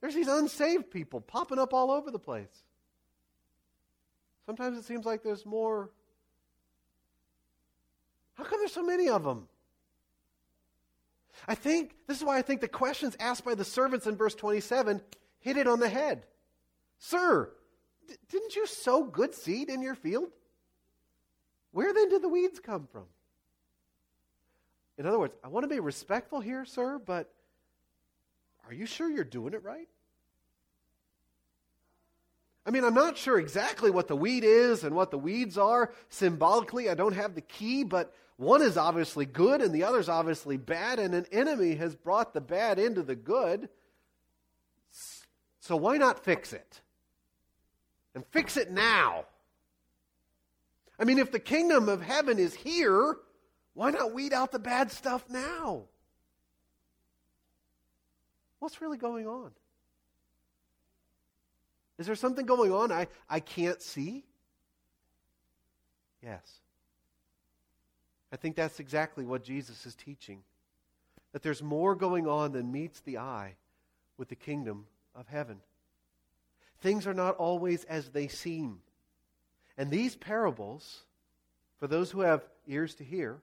There's 0.00 0.14
these 0.14 0.28
unsaved 0.28 0.90
people 0.90 1.20
popping 1.20 1.58
up 1.58 1.74
all 1.74 1.90
over 1.90 2.10
the 2.10 2.18
place. 2.18 2.62
Sometimes 4.46 4.78
it 4.78 4.86
seems 4.86 5.04
like 5.04 5.22
there's 5.22 5.44
more. 5.44 5.90
How 8.32 8.44
come 8.44 8.60
there's 8.60 8.72
so 8.72 8.82
many 8.82 9.10
of 9.10 9.24
them? 9.24 9.46
I 11.46 11.54
think, 11.54 11.94
this 12.06 12.18
is 12.18 12.24
why 12.24 12.38
I 12.38 12.42
think 12.42 12.60
the 12.60 12.68
questions 12.68 13.16
asked 13.20 13.44
by 13.44 13.54
the 13.54 13.64
servants 13.64 14.06
in 14.06 14.16
verse 14.16 14.34
27 14.34 15.00
hit 15.40 15.56
it 15.56 15.68
on 15.68 15.80
the 15.80 15.88
head. 15.88 16.24
Sir, 16.98 17.50
d- 18.08 18.14
didn't 18.28 18.56
you 18.56 18.66
sow 18.66 19.04
good 19.04 19.34
seed 19.34 19.68
in 19.68 19.82
your 19.82 19.94
field? 19.94 20.30
Where 21.72 21.92
then 21.92 22.08
did 22.08 22.22
the 22.22 22.28
weeds 22.28 22.58
come 22.58 22.88
from? 22.90 23.04
In 24.96 25.06
other 25.06 25.18
words, 25.18 25.34
I 25.44 25.48
want 25.48 25.64
to 25.64 25.68
be 25.68 25.78
respectful 25.78 26.40
here, 26.40 26.64
sir, 26.64 26.98
but 26.98 27.30
are 28.66 28.74
you 28.74 28.84
sure 28.84 29.08
you're 29.08 29.24
doing 29.24 29.54
it 29.54 29.62
right? 29.62 29.88
I 32.66 32.70
mean, 32.70 32.84
I'm 32.84 32.94
not 32.94 33.16
sure 33.16 33.38
exactly 33.38 33.90
what 33.90 34.08
the 34.08 34.16
weed 34.16 34.44
is 34.44 34.84
and 34.84 34.94
what 34.94 35.10
the 35.10 35.16
weeds 35.16 35.56
are 35.56 35.92
symbolically. 36.10 36.90
I 36.90 36.94
don't 36.94 37.14
have 37.14 37.34
the 37.34 37.40
key, 37.40 37.82
but 37.82 38.12
one 38.38 38.62
is 38.62 38.76
obviously 38.76 39.26
good 39.26 39.60
and 39.60 39.74
the 39.74 39.82
other 39.82 39.98
is 39.98 40.08
obviously 40.08 40.56
bad, 40.56 41.00
and 41.00 41.12
an 41.12 41.26
enemy 41.32 41.74
has 41.74 41.96
brought 41.96 42.32
the 42.32 42.40
bad 42.40 42.78
into 42.78 43.02
the 43.02 43.16
good. 43.16 43.68
So 45.60 45.76
why 45.76 45.98
not 45.98 46.24
fix 46.24 46.52
it? 46.52 46.80
And 48.14 48.24
fix 48.26 48.56
it 48.56 48.70
now. 48.70 49.24
I 51.00 51.04
mean, 51.04 51.18
if 51.18 51.32
the 51.32 51.40
kingdom 51.40 51.88
of 51.88 52.00
heaven 52.00 52.38
is 52.38 52.54
here, 52.54 53.16
why 53.74 53.90
not 53.90 54.12
weed 54.12 54.32
out 54.32 54.52
the 54.52 54.58
bad 54.60 54.92
stuff 54.92 55.24
now? 55.28 55.82
What's 58.60 58.80
really 58.80 58.98
going 58.98 59.26
on? 59.26 59.50
Is 61.98 62.06
there 62.06 62.14
something 62.14 62.46
going 62.46 62.72
on 62.72 62.92
I, 62.92 63.08
I 63.28 63.40
can't 63.40 63.82
see? 63.82 64.24
Yes. 66.22 66.60
I 68.32 68.36
think 68.36 68.56
that's 68.56 68.80
exactly 68.80 69.24
what 69.24 69.42
Jesus 69.42 69.86
is 69.86 69.94
teaching. 69.94 70.42
That 71.32 71.42
there's 71.42 71.62
more 71.62 71.94
going 71.94 72.26
on 72.26 72.52
than 72.52 72.72
meets 72.72 73.00
the 73.00 73.18
eye 73.18 73.54
with 74.16 74.28
the 74.28 74.36
kingdom 74.36 74.86
of 75.14 75.28
heaven. 75.28 75.60
Things 76.80 77.06
are 77.06 77.14
not 77.14 77.36
always 77.36 77.84
as 77.84 78.10
they 78.10 78.28
seem. 78.28 78.80
And 79.76 79.90
these 79.90 80.16
parables, 80.16 81.04
for 81.78 81.86
those 81.86 82.10
who 82.10 82.20
have 82.20 82.44
ears 82.66 82.94
to 82.96 83.04
hear, 83.04 83.38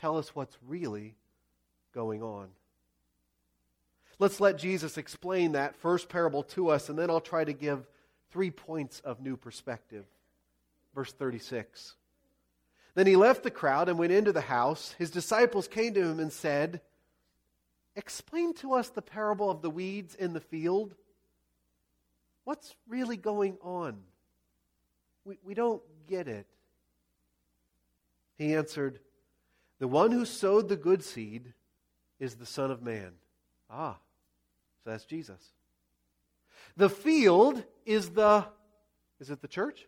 tell 0.00 0.18
us 0.18 0.34
what's 0.34 0.56
really 0.66 1.14
going 1.94 2.22
on. 2.22 2.48
Let's 4.18 4.40
let 4.40 4.58
Jesus 4.58 4.96
explain 4.96 5.52
that 5.52 5.76
first 5.76 6.08
parable 6.08 6.42
to 6.44 6.70
us, 6.70 6.88
and 6.88 6.98
then 6.98 7.10
I'll 7.10 7.20
try 7.20 7.44
to 7.44 7.52
give 7.52 7.86
three 8.30 8.50
points 8.50 9.00
of 9.00 9.20
new 9.20 9.36
perspective. 9.36 10.06
Verse 10.94 11.12
36. 11.12 11.94
Then 12.96 13.06
he 13.06 13.14
left 13.14 13.42
the 13.42 13.50
crowd 13.50 13.90
and 13.90 13.98
went 13.98 14.10
into 14.10 14.32
the 14.32 14.40
house. 14.40 14.94
His 14.98 15.10
disciples 15.10 15.68
came 15.68 15.92
to 15.92 16.00
him 16.00 16.18
and 16.18 16.32
said, 16.32 16.80
Explain 17.94 18.54
to 18.54 18.72
us 18.72 18.88
the 18.88 19.02
parable 19.02 19.50
of 19.50 19.60
the 19.60 19.68
weeds 19.68 20.14
in 20.14 20.32
the 20.32 20.40
field. 20.40 20.94
What's 22.44 22.74
really 22.88 23.18
going 23.18 23.58
on? 23.60 23.98
We, 25.26 25.36
we 25.44 25.52
don't 25.52 25.82
get 26.08 26.26
it. 26.26 26.46
He 28.38 28.54
answered, 28.54 28.98
The 29.78 29.88
one 29.88 30.10
who 30.10 30.24
sowed 30.24 30.70
the 30.70 30.76
good 30.76 31.04
seed 31.04 31.52
is 32.18 32.36
the 32.36 32.46
Son 32.46 32.70
of 32.70 32.82
Man. 32.82 33.12
Ah, 33.68 33.98
so 34.82 34.90
that's 34.90 35.04
Jesus. 35.04 35.52
The 36.78 36.88
field 36.88 37.62
is 37.84 38.08
the, 38.08 38.46
is 39.20 39.28
it 39.28 39.42
the 39.42 39.48
church? 39.48 39.86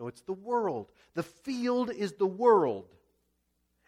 No, 0.00 0.06
it's 0.06 0.22
the 0.22 0.32
world. 0.32 0.90
The 1.14 1.22
field 1.22 1.90
is 1.90 2.14
the 2.14 2.26
world. 2.26 2.86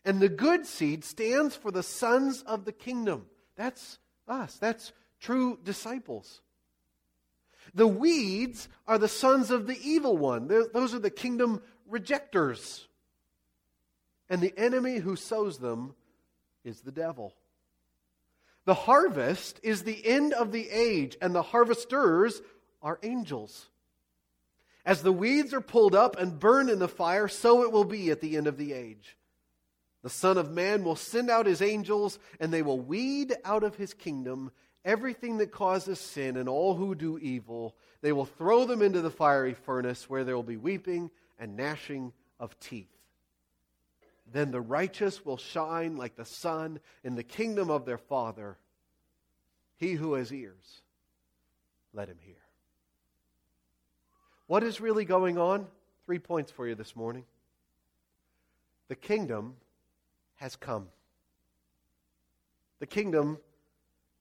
And 0.05 0.21
the 0.21 0.29
good 0.29 0.67
seed 0.67 1.05
stands 1.05 1.57
for 1.57 1.71
the 1.71 1.83
sons 1.83 2.43
of 2.43 2.67
the 2.67 2.73
kingdom. 2.73 3.25
That's 3.57 3.99
us. 4.29 4.57
That's 4.59 4.93
true 5.21 5.59
disciples. 5.65 6.43
The 7.75 7.87
weeds 7.87 8.69
are 8.87 8.99
the 8.99 9.09
sons 9.09 9.51
of 9.51 9.67
the 9.67 9.79
evil 9.83 10.19
one. 10.19 10.49
Those 10.49 10.95
are 10.95 10.99
the 10.99 11.11
kingdom 11.11 11.63
rejectors. 11.89 12.87
And 14.29 14.43
the 14.43 14.53
enemy 14.59 14.99
who 14.99 15.17
sows 15.17 15.59
them 15.59 15.95
is 16.63 16.83
the 16.83 16.93
devil. 16.93 17.35
The 18.67 18.75
harvest 18.75 19.61
is 19.63 19.83
the 19.83 20.07
end 20.07 20.35
of 20.35 20.53
the 20.53 20.69
age, 20.69 21.17
and 21.23 21.35
the 21.35 21.43
harvesters 21.43 22.43
are 22.83 22.99
angels. 23.03 23.71
As 24.85 25.03
the 25.03 25.13
weeds 25.13 25.55
are 25.55 25.61
pulled 25.61 25.95
up 25.95 26.19
and 26.19 26.41
burned 26.41 26.69
in 26.69 26.79
the 26.79 26.89
fire, 26.89 27.29
so 27.29 27.63
it 27.63 27.71
will 27.71 27.85
be 27.85 28.11
at 28.11 28.21
the 28.21 28.37
end 28.37 28.47
of 28.47 28.57
the 28.57 28.73
age. 28.73 29.17
The 30.03 30.11
Son 30.11 30.37
of 30.37 30.51
Man 30.51 30.83
will 30.83 30.97
send 30.97 31.31
out 31.31 31.47
his 31.47 31.63
angels, 31.63 32.19
and 32.41 32.53
they 32.53 32.63
will 32.63 32.81
weed 32.81 33.35
out 33.45 33.63
of 33.63 33.77
his 33.77 33.95
kingdom 33.95 34.51
everything 34.85 35.39
that 35.39 35.53
causes 35.53 36.01
sin 36.01 36.37
and 36.37 36.49
all 36.49 36.75
who 36.75 36.97
do 36.97 37.19
evil. 37.19 37.77
They 38.01 38.11
will 38.11 38.25
throw 38.25 38.65
them 38.65 38.83
into 38.83 39.01
the 39.01 39.11
fiery 39.11 39.55
furnace, 39.55 40.11
where 40.11 40.25
there 40.25 40.35
will 40.35 40.43
be 40.43 40.57
weeping 40.57 41.11
and 41.39 41.57
gnashing 41.57 42.13
of 42.41 42.59
teeth. 42.59 42.91
Then 44.33 44.51
the 44.51 44.61
righteous 44.61 45.25
will 45.25 45.37
shine 45.37 45.97
like 45.97 46.17
the 46.17 46.25
sun 46.25 46.81
in 47.05 47.15
the 47.15 47.23
kingdom 47.23 47.71
of 47.71 47.85
their 47.85 47.99
Father. 47.99 48.59
He 49.77 49.93
who 49.93 50.15
has 50.15 50.33
ears, 50.33 50.83
let 51.93 52.09
him 52.09 52.19
hear. 52.21 52.42
What 54.53 54.65
is 54.65 54.83
really 54.83 55.07
going 55.07 55.39
on? 55.39 55.67
Three 56.05 56.19
points 56.19 56.53
for 56.53 56.69
you 56.69 56.75
this 56.75 56.95
morning. 56.95 57.25
The 58.89 58.95
kingdom 58.95 59.55
has 60.35 60.57
come. 60.57 60.89
The 62.79 62.87
kingdom 62.87 63.39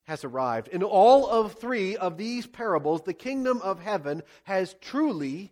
has 0.05 0.23
arrived. 0.23 0.69
In 0.69 0.83
all 0.83 1.27
of 1.27 1.55
three 1.55 1.97
of 1.97 2.15
these 2.15 2.47
parables, 2.47 3.01
the 3.01 3.11
kingdom 3.11 3.59
of 3.61 3.81
heaven 3.81 4.23
has 4.43 4.73
truly 4.79 5.51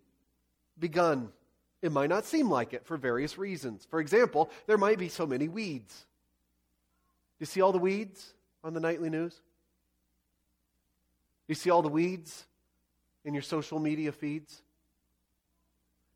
begun. 0.80 1.34
It 1.82 1.92
might 1.92 2.08
not 2.08 2.24
seem 2.24 2.50
like 2.50 2.72
it 2.72 2.86
for 2.86 2.96
various 2.96 3.38
reasons. 3.38 3.86
For 3.92 4.00
example, 4.00 4.50
there 4.66 4.78
might 4.78 4.98
be 4.98 5.10
so 5.10 5.28
many 5.28 5.50
weeds. 5.50 5.94
Do 7.38 7.42
you 7.42 7.48
see 7.48 7.60
all 7.60 7.74
the 7.74 7.80
weeds 7.80 8.32
on 8.64 8.74
the 8.74 8.80
nightly 8.80 9.10
news? 9.10 9.34
Do 9.34 9.42
you 11.50 11.56
see 11.56 11.70
all 11.70 11.82
the 11.82 11.90
weeds 11.90 12.46
in 13.26 13.34
your 13.34 13.44
social 13.44 13.78
media 13.78 14.14
feeds? 14.14 14.62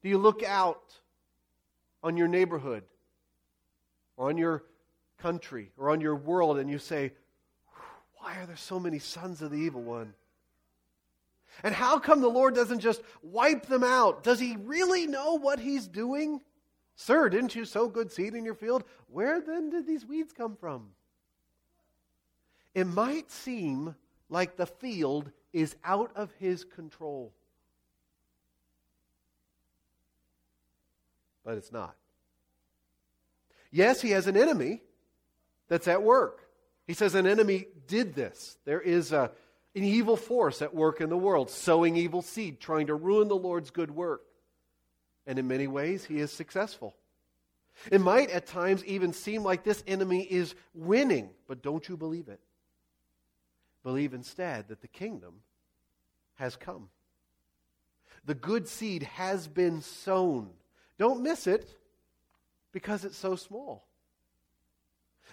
Do 0.03 0.09
you 0.09 0.17
look 0.17 0.43
out 0.43 0.93
on 2.03 2.17
your 2.17 2.27
neighborhood 2.27 2.83
or 4.17 4.29
on 4.29 4.37
your 4.37 4.63
country 5.17 5.71
or 5.77 5.89
on 5.89 6.01
your 6.01 6.15
world 6.15 6.57
and 6.59 6.69
you 6.69 6.77
say, 6.77 7.13
why 8.17 8.37
are 8.37 8.45
there 8.45 8.57
so 8.57 8.79
many 8.79 8.99
sons 8.99 9.41
of 9.41 9.51
the 9.51 9.57
evil 9.57 9.81
one? 9.81 10.13
And 11.63 11.73
how 11.73 11.99
come 11.99 12.21
the 12.21 12.27
Lord 12.27 12.55
doesn't 12.55 12.79
just 12.79 13.01
wipe 13.21 13.67
them 13.67 13.83
out? 13.83 14.23
Does 14.23 14.39
he 14.39 14.57
really 14.63 15.07
know 15.07 15.37
what 15.37 15.59
he's 15.59 15.87
doing? 15.87 16.41
Sir, 16.95 17.29
didn't 17.29 17.55
you 17.55 17.63
sow 17.63 17.87
good 17.87 18.11
seed 18.11 18.33
in 18.33 18.43
your 18.43 18.55
field? 18.55 18.83
Where 19.07 19.39
then 19.39 19.69
did 19.69 19.87
these 19.87 20.05
weeds 20.05 20.33
come 20.33 20.55
from? 20.55 20.89
It 22.75 22.87
might 22.87 23.31
seem 23.31 23.95
like 24.29 24.57
the 24.57 24.65
field 24.65 25.31
is 25.53 25.75
out 25.83 26.11
of 26.15 26.31
his 26.39 26.65
control. 26.65 27.31
But 31.43 31.57
it's 31.57 31.71
not. 31.71 31.95
Yes, 33.71 34.01
he 34.01 34.11
has 34.11 34.27
an 34.27 34.37
enemy 34.37 34.81
that's 35.67 35.87
at 35.87 36.03
work. 36.03 36.47
He 36.85 36.93
says 36.93 37.15
an 37.15 37.25
enemy 37.25 37.67
did 37.87 38.13
this. 38.13 38.57
There 38.65 38.81
is 38.81 39.11
a, 39.11 39.31
an 39.75 39.83
evil 39.83 40.15
force 40.17 40.61
at 40.61 40.75
work 40.75 41.01
in 41.01 41.09
the 41.09 41.17
world, 41.17 41.49
sowing 41.49 41.95
evil 41.95 42.21
seed, 42.21 42.59
trying 42.59 42.87
to 42.87 42.95
ruin 42.95 43.27
the 43.27 43.35
Lord's 43.35 43.71
good 43.71 43.91
work. 43.91 44.21
And 45.25 45.39
in 45.39 45.47
many 45.47 45.67
ways, 45.67 46.05
he 46.05 46.19
is 46.19 46.31
successful. 46.31 46.95
It 47.91 48.01
might 48.01 48.29
at 48.29 48.45
times 48.45 48.85
even 48.85 49.13
seem 49.13 49.43
like 49.43 49.63
this 49.63 49.83
enemy 49.87 50.21
is 50.21 50.53
winning, 50.73 51.29
but 51.47 51.63
don't 51.63 51.87
you 51.87 51.97
believe 51.97 52.27
it. 52.27 52.39
Believe 53.83 54.13
instead 54.13 54.67
that 54.67 54.81
the 54.81 54.87
kingdom 54.87 55.41
has 56.35 56.55
come. 56.55 56.89
The 58.25 58.35
good 58.35 58.67
seed 58.67 59.03
has 59.03 59.47
been 59.47 59.81
sown. 59.81 60.49
Don't 61.03 61.21
miss 61.21 61.47
it 61.47 61.67
because 62.71 63.03
it's 63.03 63.17
so 63.17 63.35
small. 63.35 63.83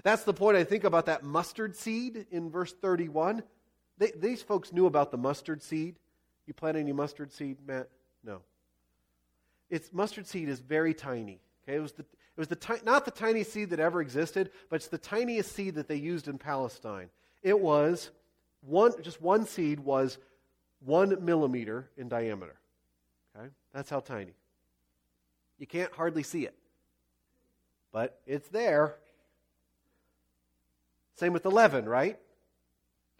That's 0.03 0.25
the 0.25 0.35
point 0.35 0.57
I 0.57 0.65
think 0.65 0.83
about 0.83 1.07
that 1.07 1.23
mustard 1.23 1.77
seed 1.77 2.27
in 2.33 2.51
verse 2.51 2.73
31. 2.73 3.45
They, 3.97 4.11
these 4.17 4.43
folks 4.43 4.73
knew 4.73 4.87
about 4.87 5.13
the 5.13 5.17
mustard 5.17 5.63
seed. 5.63 5.95
You 6.49 6.55
plant 6.55 6.77
any 6.77 6.93
mustard 6.93 7.31
seed, 7.31 7.59
Matt? 7.65 7.89
No. 8.25 8.41
It's 9.71 9.93
mustard 9.93 10.27
seed 10.27 10.49
is 10.49 10.59
very 10.59 10.93
tiny. 10.93 11.39
Okay, 11.63 11.77
it 11.77 11.81
was 11.81 11.93
the 11.93 12.03
it 12.03 12.37
was 12.37 12.49
the 12.49 12.81
not 12.85 13.05
the 13.05 13.13
tiniest 13.13 13.53
seed 13.53 13.71
that 13.71 13.79
ever 13.79 14.01
existed, 14.01 14.51
but 14.71 14.75
it's 14.75 14.89
the 14.89 14.99
tiniest 14.99 15.53
seed 15.53 15.77
that 15.77 15.87
they 15.87 15.95
used 15.95 16.27
in 16.27 16.37
Palestine. 16.37 17.11
It 17.45 17.61
was 17.61 18.11
one 18.63 19.01
just 19.03 19.23
one 19.23 19.47
seed 19.47 19.79
was 19.79 20.19
one 20.85 21.25
millimeter 21.25 21.91
in 21.97 22.09
diameter. 22.09 22.57
Okay, 23.37 23.51
that's 23.73 23.89
how 23.89 24.01
tiny. 24.01 24.33
You 25.61 25.67
can't 25.67 25.93
hardly 25.93 26.23
see 26.23 26.47
it, 26.47 26.57
but 27.93 28.19
it's 28.27 28.49
there. 28.49 28.97
Same 31.17 31.35
with 31.35 31.43
the 31.43 31.51
leaven, 31.51 31.87
right? 31.87 32.19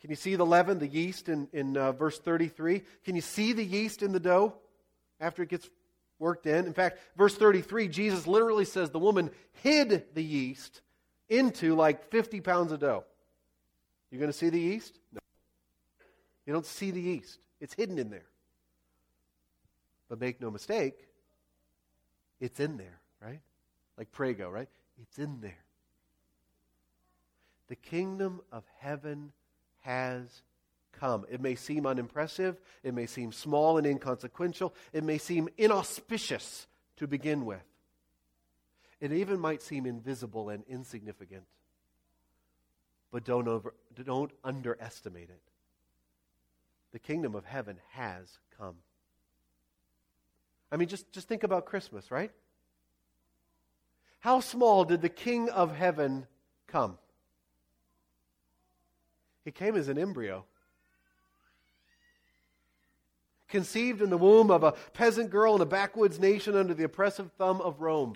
Can 0.01 0.09
you 0.09 0.17
see 0.17 0.35
the 0.37 0.47
leaven, 0.47 0.79
the 0.79 0.87
yeast 0.87 1.29
in, 1.29 1.49
in 1.53 1.77
uh, 1.77 1.93
verse 1.93 2.19
33? 2.19 2.83
Can 3.05 3.15
you 3.15 3.21
see 3.21 3.53
the 3.53 3.63
yeast 3.63 4.03
in 4.03 4.13
the 4.13 4.19
dough 4.19 4.55
after 5.21 5.43
it 5.43 5.51
gets 5.51 5.69
worked 6.19 6.47
in? 6.47 6.65
In 6.65 6.73
fact, 6.73 6.99
verse 7.15 7.35
33, 7.35 7.89
Jesus 7.89 8.27
literally 8.27 8.65
says 8.65 8.89
the 8.89 8.99
woman 8.99 9.31
hid 9.63 10.15
the 10.15 10.25
yeast 10.25 10.81
into 11.29 11.75
like 11.75 12.11
50 12.11 12.41
pounds 12.41 12.73
of 12.73 12.81
dough. 12.81 13.05
You're 14.11 14.21
going 14.21 14.33
to 14.33 14.37
see 14.37 14.49
the 14.49 14.59
yeast? 14.59 14.99
No. 15.13 15.21
You 16.47 16.55
don't 16.55 16.65
see 16.65 16.91
the 16.91 17.03
yeast, 17.03 17.39
it's 17.61 17.75
hidden 17.75 17.99
in 17.99 18.09
there. 18.09 18.25
But 20.09 20.19
make 20.19 20.41
no 20.41 20.51
mistake, 20.51 21.10
it's 22.41 22.61
in 22.61 22.77
there, 22.77 23.01
right? 23.23 23.41
Like 23.99 24.11
Prego, 24.11 24.51
right? 24.51 24.69
It's 25.03 25.19
in 25.19 25.41
there. 25.41 25.65
The 27.69 27.77
kingdom 27.77 28.41
of 28.51 28.65
heaven 28.79 29.33
has 29.81 30.43
come. 30.93 31.25
It 31.31 31.41
may 31.41 31.55
seem 31.55 31.87
unimpressive, 31.87 32.61
it 32.83 32.95
may 32.95 33.07
seem 33.07 33.33
small 33.33 33.79
and 33.79 33.87
inconsequential, 33.87 34.75
it 34.93 35.05
may 35.05 35.19
seem 35.19 35.49
inauspicious 35.57 36.67
to 36.97 37.07
begin 37.07 37.45
with. 37.45 37.63
It 39.01 39.13
even 39.13 39.41
might 39.41 39.63
seem 39.63 39.87
invisible 39.87 40.51
and 40.51 40.65
insignificant. 40.69 41.45
But 43.11 43.25
don't, 43.25 43.49
over, 43.49 43.75
don't 44.05 44.31
underestimate 44.45 45.31
it. 45.31 45.41
The 46.93 46.99
kingdom 46.99 47.35
of 47.35 47.45
heaven 47.45 47.79
has 47.93 48.39
come. 48.59 48.77
I 50.73 50.77
mean, 50.77 50.89
just, 50.89 51.11
just 51.13 51.29
think 51.29 51.43
about 51.43 51.67
Christmas, 51.67 52.11
right? 52.11 52.31
How 54.21 54.41
small 54.41 54.85
did 54.85 55.03
the 55.03 55.09
King 55.09 55.49
of 55.49 55.75
heaven 55.75 56.27
come? 56.67 56.99
He 59.45 59.51
came 59.51 59.77
as 59.77 59.89
an 59.89 59.99
embryo. 59.99 60.45
Conceived 63.49 64.01
in 64.01 64.11
the 64.11 64.19
womb 64.19 64.51
of 64.51 64.63
a 64.63 64.73
peasant 64.93 65.31
girl 65.31 65.57
in 65.57 65.61
a 65.61 65.67
backwoods 65.67 66.21
nation 66.21 66.55
under 66.55 66.75
the 66.75 66.85
oppressive 66.85 67.33
thumb 67.33 67.61
of 67.61 67.81
Rome. 67.81 68.15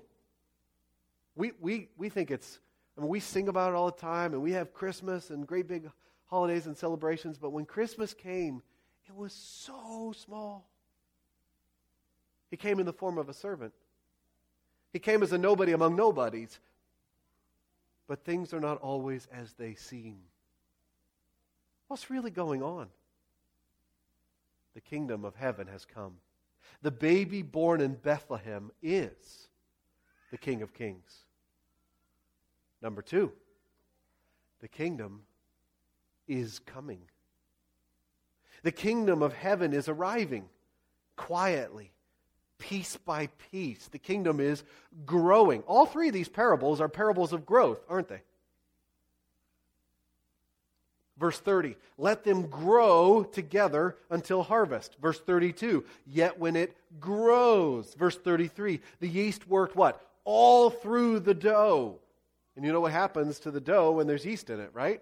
We, 1.35 1.53
we, 1.61 1.89
we 1.97 2.09
think 2.09 2.31
it's, 2.31 2.61
I 2.97 3.01
mean, 3.01 3.09
we 3.09 3.19
sing 3.19 3.49
about 3.49 3.73
it 3.73 3.75
all 3.75 3.87
the 3.87 4.01
time, 4.01 4.35
and 4.35 4.43
we 4.43 4.53
have 4.53 4.73
Christmas 4.73 5.31
and 5.31 5.45
great 5.47 5.67
big 5.67 5.91
holidays 6.27 6.67
and 6.67 6.77
celebrations, 6.77 7.39
but 7.39 7.51
when 7.51 7.65
Christmas 7.65 8.15
came, 8.15 8.63
it 9.09 9.15
was 9.15 9.33
so 9.33 10.13
small. 10.17 10.69
He 12.55 12.57
came 12.57 12.79
in 12.79 12.87
the 12.87 12.93
form 12.93 13.19
of 13.19 13.29
a 13.29 13.35
servant. 13.35 13.73
He 14.93 15.01
came 15.01 15.25
as 15.25 15.33
a 15.33 15.39
nobody 15.39 15.73
among 15.73 15.97
nobodies. 15.97 16.61
But 18.07 18.25
things 18.25 18.55
are 18.55 18.61
not 18.61 18.81
always 18.81 19.27
as 19.33 19.55
they 19.55 19.75
seem. 19.75 20.19
What's 21.89 22.11
really 22.11 22.31
going 22.31 22.63
on? 22.63 22.87
The 24.75 24.81
kingdom 24.81 25.25
of 25.25 25.35
heaven 25.35 25.67
has 25.67 25.85
come. 25.85 26.13
The 26.81 26.93
baby 26.93 27.43
born 27.43 27.81
in 27.81 27.95
Bethlehem 27.95 28.71
is 28.81 29.49
the 30.31 30.39
King 30.39 30.63
of 30.63 30.73
Kings. 30.73 31.25
Number 32.81 33.03
two, 33.03 33.33
the 34.61 34.69
kingdom 34.69 35.23
is 36.29 36.61
coming. 36.61 37.01
The 38.63 38.71
kingdom 38.71 39.25
of 39.25 39.33
heaven 39.33 39.73
is 39.73 39.89
arriving 39.89 40.49
quietly, 41.17 41.94
piece 42.59 42.97
by 42.97 43.29
piece. 43.51 43.89
The 43.89 43.99
kingdom 43.99 44.41
is 44.41 44.65
growing. 45.05 45.63
All 45.63 45.87
three 45.87 46.09
of 46.09 46.15
these 46.15 46.29
parables 46.29 46.81
are 46.81 46.89
parables 46.89 47.33
of 47.33 47.47
growth, 47.47 47.81
aren't 47.89 48.09
they? 48.09 48.23
Verse 51.17 51.39
30, 51.39 51.77
let 51.97 52.25
them 52.25 52.49
grow 52.49 53.23
together 53.23 53.97
until 54.11 54.43
harvest. 54.43 54.97
Verse 55.01 55.21
32, 55.21 55.85
yet 56.07 56.39
when 56.41 56.57
it 56.57 56.77
grows. 56.99 57.95
Verse 57.95 58.17
33, 58.17 58.81
the 58.99 59.09
yeast 59.09 59.49
worked 59.49 59.77
what? 59.77 60.05
All 60.25 60.71
through 60.71 61.21
the 61.21 61.35
dough. 61.35 62.01
And 62.57 62.65
you 62.65 62.73
know 62.73 62.81
what 62.81 62.93
happens 62.93 63.39
to 63.41 63.53
the 63.53 63.61
dough 63.61 63.93
when 63.93 64.07
there's 64.09 64.25
yeast 64.25 64.51
in 64.51 64.59
it, 64.59 64.71
right? 64.73 65.01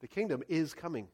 The 0.00 0.08
kingdom 0.08 0.42
is 0.48 0.74
coming. 0.74 1.06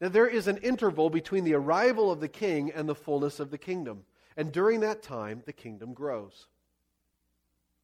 Now, 0.00 0.08
there 0.08 0.26
is 0.26 0.46
an 0.46 0.58
interval 0.58 1.08
between 1.08 1.44
the 1.44 1.54
arrival 1.54 2.10
of 2.10 2.20
the 2.20 2.28
king 2.28 2.70
and 2.70 2.88
the 2.88 2.94
fullness 2.94 3.40
of 3.40 3.50
the 3.50 3.58
kingdom. 3.58 4.04
And 4.36 4.52
during 4.52 4.80
that 4.80 5.02
time, 5.02 5.42
the 5.46 5.52
kingdom 5.52 5.94
grows. 5.94 6.46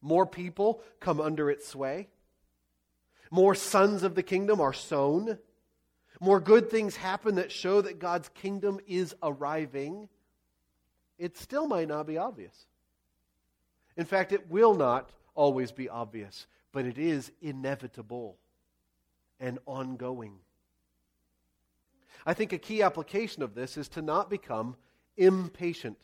More 0.01 0.25
people 0.25 0.81
come 0.99 1.19
under 1.19 1.49
its 1.49 1.67
sway. 1.67 2.09
More 3.31 3.55
sons 3.55 4.03
of 4.03 4.13
the 4.13 4.21
kingdom 4.21 4.61
are 4.61 4.73
sown. 4.73 5.39
More 6.19 6.39
good 6.39 6.69
things 6.69 6.95
happen 6.95 7.35
that 7.35 7.51
show 7.51 7.81
that 7.81 7.97
God's 7.97 8.29
kingdom 8.29 8.79
is 8.85 9.15
arriving. 9.23 10.07
It 11.17 11.37
still 11.37 11.67
might 11.67 11.87
not 11.87 12.05
be 12.05 12.17
obvious. 12.17 12.55
In 13.97 14.05
fact, 14.05 14.31
it 14.31 14.51
will 14.51 14.75
not 14.75 15.09
always 15.33 15.71
be 15.71 15.89
obvious, 15.89 16.45
but 16.71 16.85
it 16.85 16.97
is 16.97 17.31
inevitable 17.41 18.37
and 19.39 19.57
ongoing. 19.65 20.35
I 22.25 22.33
think 22.33 22.53
a 22.53 22.57
key 22.57 22.81
application 22.81 23.43
of 23.43 23.55
this 23.55 23.77
is 23.77 23.89
to 23.89 24.01
not 24.01 24.29
become 24.29 24.75
impatient. 25.17 25.97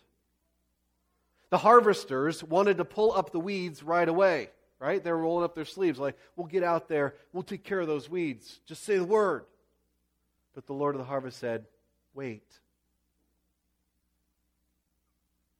The 1.50 1.58
harvesters 1.58 2.44
wanted 2.44 2.78
to 2.78 2.86
pull 2.86 3.12
up 3.12 3.32
the 3.32 3.40
weeds 3.40 3.82
right 3.82 4.08
away, 4.08 4.50
right? 4.80 5.04
They 5.04 5.12
were 5.12 5.18
rolling 5.18 5.46
up 5.46 5.56
their 5.56 5.66
sleeves 5.66 5.98
like, 5.98 6.18
we'll 6.36 6.48
get 6.48 6.64
out 6.64 6.88
there, 6.88 7.16
we'll 7.34 7.44
take 7.44 7.64
care 7.64 7.80
of 7.80 7.88
those 7.88 8.10
weeds. 8.10 8.60
Just 8.66 8.84
say 8.84 8.98
the 8.98 9.04
word. 9.04 9.46
But 10.54 10.68
the 10.68 10.74
Lord 10.74 10.96
of 10.96 11.00
the 11.00 11.06
harvest 11.06 11.40
said, 11.40 11.66
wait. 12.14 12.44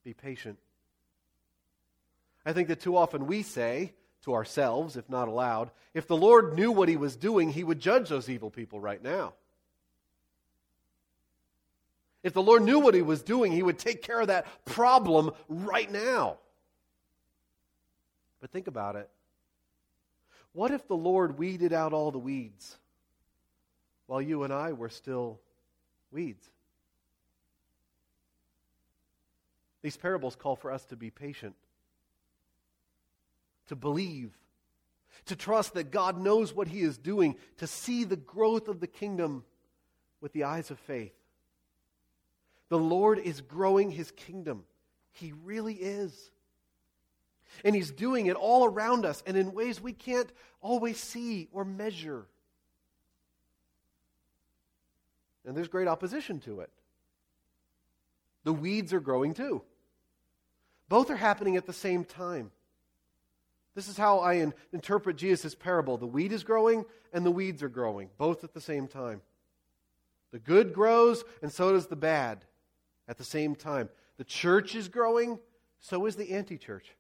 Be 0.04 0.14
patient. 0.14 0.58
I 2.46 2.54
think 2.54 2.68
that 2.68 2.82
too 2.82 2.98
often 2.98 3.28
we 3.28 3.44
say 3.44 3.94
to 4.24 4.34
ourselves, 4.34 4.98
if 4.98 5.10
not 5.10 5.28
aloud, 5.28 5.72
if 5.94 6.08
the 6.08 6.18
Lord 6.18 6.56
knew 6.56 6.72
what 6.72 6.90
he 6.90 6.98
was 6.98 7.16
doing, 7.16 7.52
he 7.52 7.64
would 7.64 7.80
judge 7.80 8.10
those 8.10 8.30
evil 8.30 8.50
people 8.50 8.80
right 8.80 9.02
now. 9.02 9.34
If 12.22 12.34
the 12.34 12.42
Lord 12.42 12.64
knew 12.64 12.80
what 12.80 12.94
he 12.94 13.02
was 13.02 13.22
doing, 13.22 13.52
he 13.52 13.64
would 13.64 13.80
take 13.80 14.02
care 14.02 14.20
of 14.20 14.28
that 14.28 14.46
problem 14.66 15.32
right 15.48 15.90
now. 15.90 16.38
But 18.42 18.52
think 18.52 18.68
about 18.68 18.96
it. 18.96 19.10
What 20.54 20.72
if 20.72 20.88
the 20.88 20.96
Lord 20.96 21.38
weeded 21.38 21.74
out 21.74 21.94
all 21.94 22.12
the 22.12 22.20
weeds 22.20 22.78
while 24.08 24.22
you 24.22 24.44
and 24.44 24.52
I 24.52 24.74
were 24.74 24.90
still 24.90 25.40
weeds? 26.12 26.50
These 29.82 29.98
parables 29.98 30.36
call 30.36 30.56
for 30.56 30.72
us 30.72 30.84
to 30.86 30.98
be 30.98 31.10
patient, 31.10 31.56
to 33.68 33.76
believe, 33.76 34.38
to 35.26 35.36
trust 35.36 35.74
that 35.76 35.92
God 35.92 36.20
knows 36.20 36.54
what 36.54 36.68
He 36.68 36.82
is 36.82 36.98
doing, 36.98 37.36
to 37.58 37.68
see 37.68 38.04
the 38.04 38.18
growth 38.18 38.68
of 38.68 38.80
the 38.80 38.88
kingdom 38.88 39.46
with 40.20 40.34
the 40.34 40.44
eyes 40.44 40.70
of 40.72 40.80
faith. 40.80 41.14
The 42.70 42.80
Lord 42.80 43.20
is 43.20 43.42
growing 43.42 43.92
his 43.92 44.12
kingdom. 44.12 44.64
He 45.12 45.34
really 45.44 45.74
is. 45.74 46.32
And 47.66 47.76
he's 47.76 47.92
doing 47.92 48.28
it 48.28 48.36
all 48.36 48.64
around 48.66 49.06
us 49.06 49.24
and 49.26 49.36
in 49.36 49.54
ways 49.54 49.82
we 49.82 49.92
can't 49.92 50.32
always 50.62 51.00
see 51.00 51.50
or 51.52 51.66
measure. 51.66 52.26
And 55.46 55.58
there's 55.58 55.68
great 55.68 55.88
opposition 55.88 56.40
to 56.42 56.60
it. 56.62 56.70
The 58.44 58.54
weeds 58.54 58.94
are 58.94 59.00
growing 59.00 59.34
too. 59.34 59.64
Both 60.88 61.10
are 61.10 61.16
happening 61.16 61.58
at 61.58 61.66
the 61.66 61.74
same 61.74 62.04
time. 62.06 62.52
This 63.76 63.88
is 63.88 63.98
how 63.98 64.20
I 64.20 64.34
in, 64.34 64.54
interpret 64.74 65.16
Jesus' 65.16 65.56
parable. 65.56 65.98
The 65.98 66.08
wheat 66.08 66.32
is 66.32 66.44
growing 66.44 66.86
and 67.14 67.26
the 67.26 67.32
weeds 67.32 67.64
are 67.64 67.70
growing, 67.70 68.10
both 68.18 68.44
at 68.44 68.54
the 68.54 68.62
same 68.62 68.88
time. 68.88 69.22
The 70.32 70.40
good 70.40 70.74
grows 70.74 71.24
and 71.42 71.52
so 71.52 71.74
does 71.74 71.88
the 71.88 71.96
bad 71.96 72.46
at 73.10 73.18
the 73.18 73.24
same 73.26 73.56
time. 73.56 73.90
The 74.18 74.24
church 74.24 74.76
is 74.76 74.88
growing, 74.88 75.40
so 75.82 76.06
is 76.06 76.16
the 76.16 76.32
anti 76.32 76.58
church. 76.58 76.96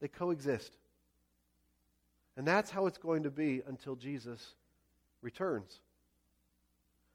They 0.00 0.06
coexist. 0.06 0.76
And 2.36 2.46
that's 2.46 2.70
how 2.70 2.86
it's 2.86 2.98
going 2.98 3.22
to 3.22 3.30
be 3.30 3.62
until 3.66 3.96
Jesus 3.96 4.54
returns. 5.22 5.80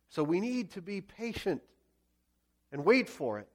So 0.10 0.24
we 0.24 0.42
need 0.42 0.72
to 0.72 0.82
be 0.82 1.00
patient 1.00 1.62
and 2.72 2.84
wait 2.84 3.08
for 3.08 3.38
it. 3.38 3.48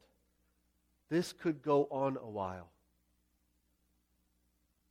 This 1.09 1.33
could 1.33 1.61
go 1.61 1.88
on 1.90 2.16
a 2.16 2.31
while 2.31 2.69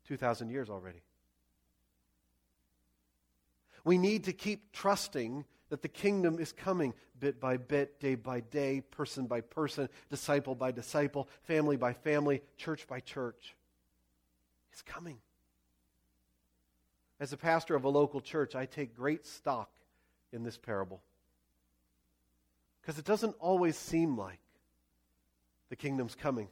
2,000 0.07 0.49
years 0.49 0.69
already. 0.69 1.01
We 3.85 3.97
need 3.97 4.25
to 4.25 4.33
keep 4.33 4.73
trusting 4.73 5.45
that 5.75 5.81
the 5.81 5.89
kingdom 5.89 6.39
is 6.39 6.53
coming 6.53 6.93
bit 7.19 7.41
by 7.41 7.57
bit, 7.57 7.99
day 7.99 8.15
by 8.15 8.39
day, 8.39 8.79
person 8.91 9.25
by 9.25 9.41
person, 9.41 9.89
disciple 10.09 10.55
by 10.55 10.71
disciple, 10.71 11.27
family 11.43 11.75
by 11.75 11.91
family, 11.91 12.41
church 12.55 12.87
by 12.87 13.01
church. 13.01 13.57
It's 14.71 14.81
coming. 14.81 15.17
As 17.19 17.33
a 17.33 17.37
pastor 17.37 17.75
of 17.75 17.83
a 17.83 17.89
local 17.89 18.21
church, 18.21 18.55
I 18.55 18.67
take 18.67 18.95
great 18.95 19.25
stock 19.25 19.69
in 20.31 20.43
this 20.43 20.57
parable. 20.57 21.01
Because 22.81 22.97
it 22.97 23.03
doesn't 23.03 23.35
always 23.41 23.75
seem 23.75 24.17
like 24.17 24.39
the 25.67 25.75
kingdom's 25.75 26.15
coming. 26.15 26.47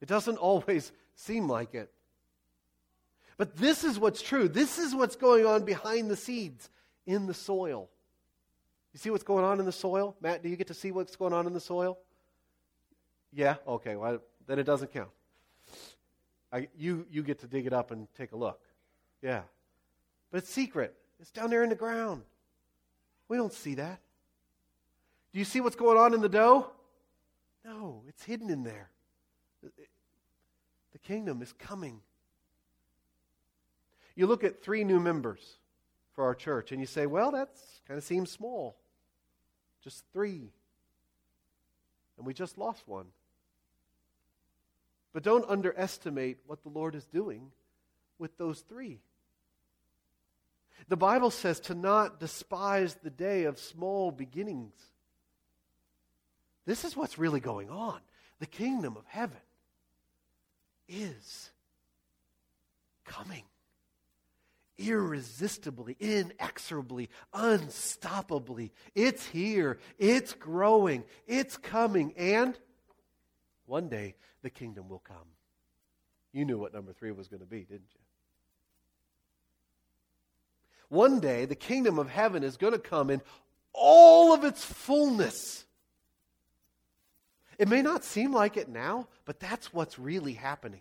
It 0.00 0.08
doesn't 0.08 0.38
always 0.38 0.90
seem 1.16 1.50
like 1.50 1.74
it. 1.74 1.92
But 3.36 3.56
this 3.56 3.84
is 3.84 3.98
what's 3.98 4.22
true. 4.22 4.48
This 4.48 4.78
is 4.78 4.94
what's 4.94 5.16
going 5.16 5.44
on 5.44 5.66
behind 5.66 6.10
the 6.10 6.16
scenes 6.16 6.70
in 7.06 7.26
the 7.26 7.34
soil. 7.34 7.88
You 8.92 8.98
see 8.98 9.10
what's 9.10 9.24
going 9.24 9.44
on 9.44 9.58
in 9.58 9.66
the 9.66 9.72
soil? 9.72 10.16
Matt, 10.20 10.42
do 10.42 10.48
you 10.48 10.56
get 10.56 10.68
to 10.68 10.74
see 10.74 10.92
what's 10.92 11.16
going 11.16 11.32
on 11.32 11.46
in 11.46 11.52
the 11.52 11.60
soil? 11.60 11.98
Yeah? 13.32 13.56
Okay, 13.66 13.96
well, 13.96 14.20
then 14.46 14.58
it 14.58 14.64
doesn't 14.64 14.92
count. 14.92 15.10
I, 16.52 16.68
you, 16.76 17.06
you 17.10 17.22
get 17.22 17.40
to 17.40 17.48
dig 17.48 17.66
it 17.66 17.72
up 17.72 17.90
and 17.90 18.06
take 18.16 18.32
a 18.32 18.36
look. 18.36 18.60
Yeah. 19.20 19.42
But 20.30 20.38
it's 20.38 20.50
secret, 20.50 20.94
it's 21.20 21.30
down 21.30 21.50
there 21.50 21.64
in 21.64 21.70
the 21.70 21.74
ground. 21.74 22.22
We 23.28 23.36
don't 23.36 23.52
see 23.52 23.74
that. 23.74 24.00
Do 25.32 25.38
you 25.40 25.44
see 25.44 25.60
what's 25.60 25.74
going 25.74 25.98
on 25.98 26.14
in 26.14 26.20
the 26.20 26.28
dough? 26.28 26.70
No, 27.64 28.02
it's 28.06 28.22
hidden 28.22 28.50
in 28.50 28.62
there. 28.62 28.90
The 29.62 30.98
kingdom 31.00 31.42
is 31.42 31.52
coming. 31.52 32.00
You 34.14 34.28
look 34.28 34.44
at 34.44 34.62
three 34.62 34.84
new 34.84 35.00
members 35.00 35.56
for 36.14 36.24
our 36.24 36.34
church. 36.34 36.72
And 36.72 36.80
you 36.80 36.86
say, 36.86 37.06
well, 37.06 37.32
that 37.32 37.48
kind 37.86 37.98
of 37.98 38.04
seems 38.04 38.30
small. 38.30 38.76
Just 39.82 40.04
three. 40.12 40.50
And 42.16 42.26
we 42.26 42.34
just 42.34 42.56
lost 42.58 42.86
one. 42.86 43.06
But 45.12 45.22
don't 45.22 45.48
underestimate 45.48 46.38
what 46.46 46.62
the 46.62 46.68
Lord 46.68 46.94
is 46.94 47.06
doing 47.06 47.50
with 48.18 48.36
those 48.36 48.60
three. 48.60 49.00
The 50.88 50.96
Bible 50.96 51.30
says 51.30 51.60
to 51.60 51.74
not 51.74 52.20
despise 52.20 52.94
the 52.96 53.10
day 53.10 53.44
of 53.44 53.58
small 53.58 54.10
beginnings. 54.10 54.74
This 56.66 56.84
is 56.84 56.96
what's 56.96 57.18
really 57.18 57.40
going 57.40 57.70
on. 57.70 58.00
The 58.40 58.46
kingdom 58.46 58.96
of 58.96 59.04
heaven 59.06 59.38
is 60.88 61.50
coming 63.04 63.44
irresistibly, 64.78 65.96
inexorably, 66.00 67.10
unstoppably. 67.32 68.70
It's 68.94 69.26
here. 69.26 69.78
It's 69.98 70.32
growing. 70.32 71.04
It's 71.26 71.56
coming. 71.56 72.12
And 72.16 72.58
one 73.66 73.88
day 73.88 74.14
the 74.42 74.50
kingdom 74.50 74.88
will 74.88 75.00
come. 75.00 75.16
You 76.32 76.44
knew 76.44 76.58
what 76.58 76.74
number 76.74 76.92
three 76.92 77.12
was 77.12 77.28
going 77.28 77.40
to 77.40 77.46
be, 77.46 77.60
didn't 77.60 77.90
you? 77.92 78.00
One 80.88 81.20
day 81.20 81.44
the 81.44 81.54
kingdom 81.54 81.98
of 81.98 82.08
heaven 82.08 82.42
is 82.42 82.56
going 82.56 82.72
to 82.72 82.78
come 82.78 83.10
in 83.10 83.22
all 83.72 84.32
of 84.32 84.44
its 84.44 84.64
fullness. 84.64 85.64
It 87.58 87.68
may 87.68 87.82
not 87.82 88.04
seem 88.04 88.32
like 88.32 88.56
it 88.56 88.68
now, 88.68 89.08
but 89.24 89.38
that's 89.40 89.72
what's 89.72 89.98
really 89.98 90.34
happening. 90.34 90.80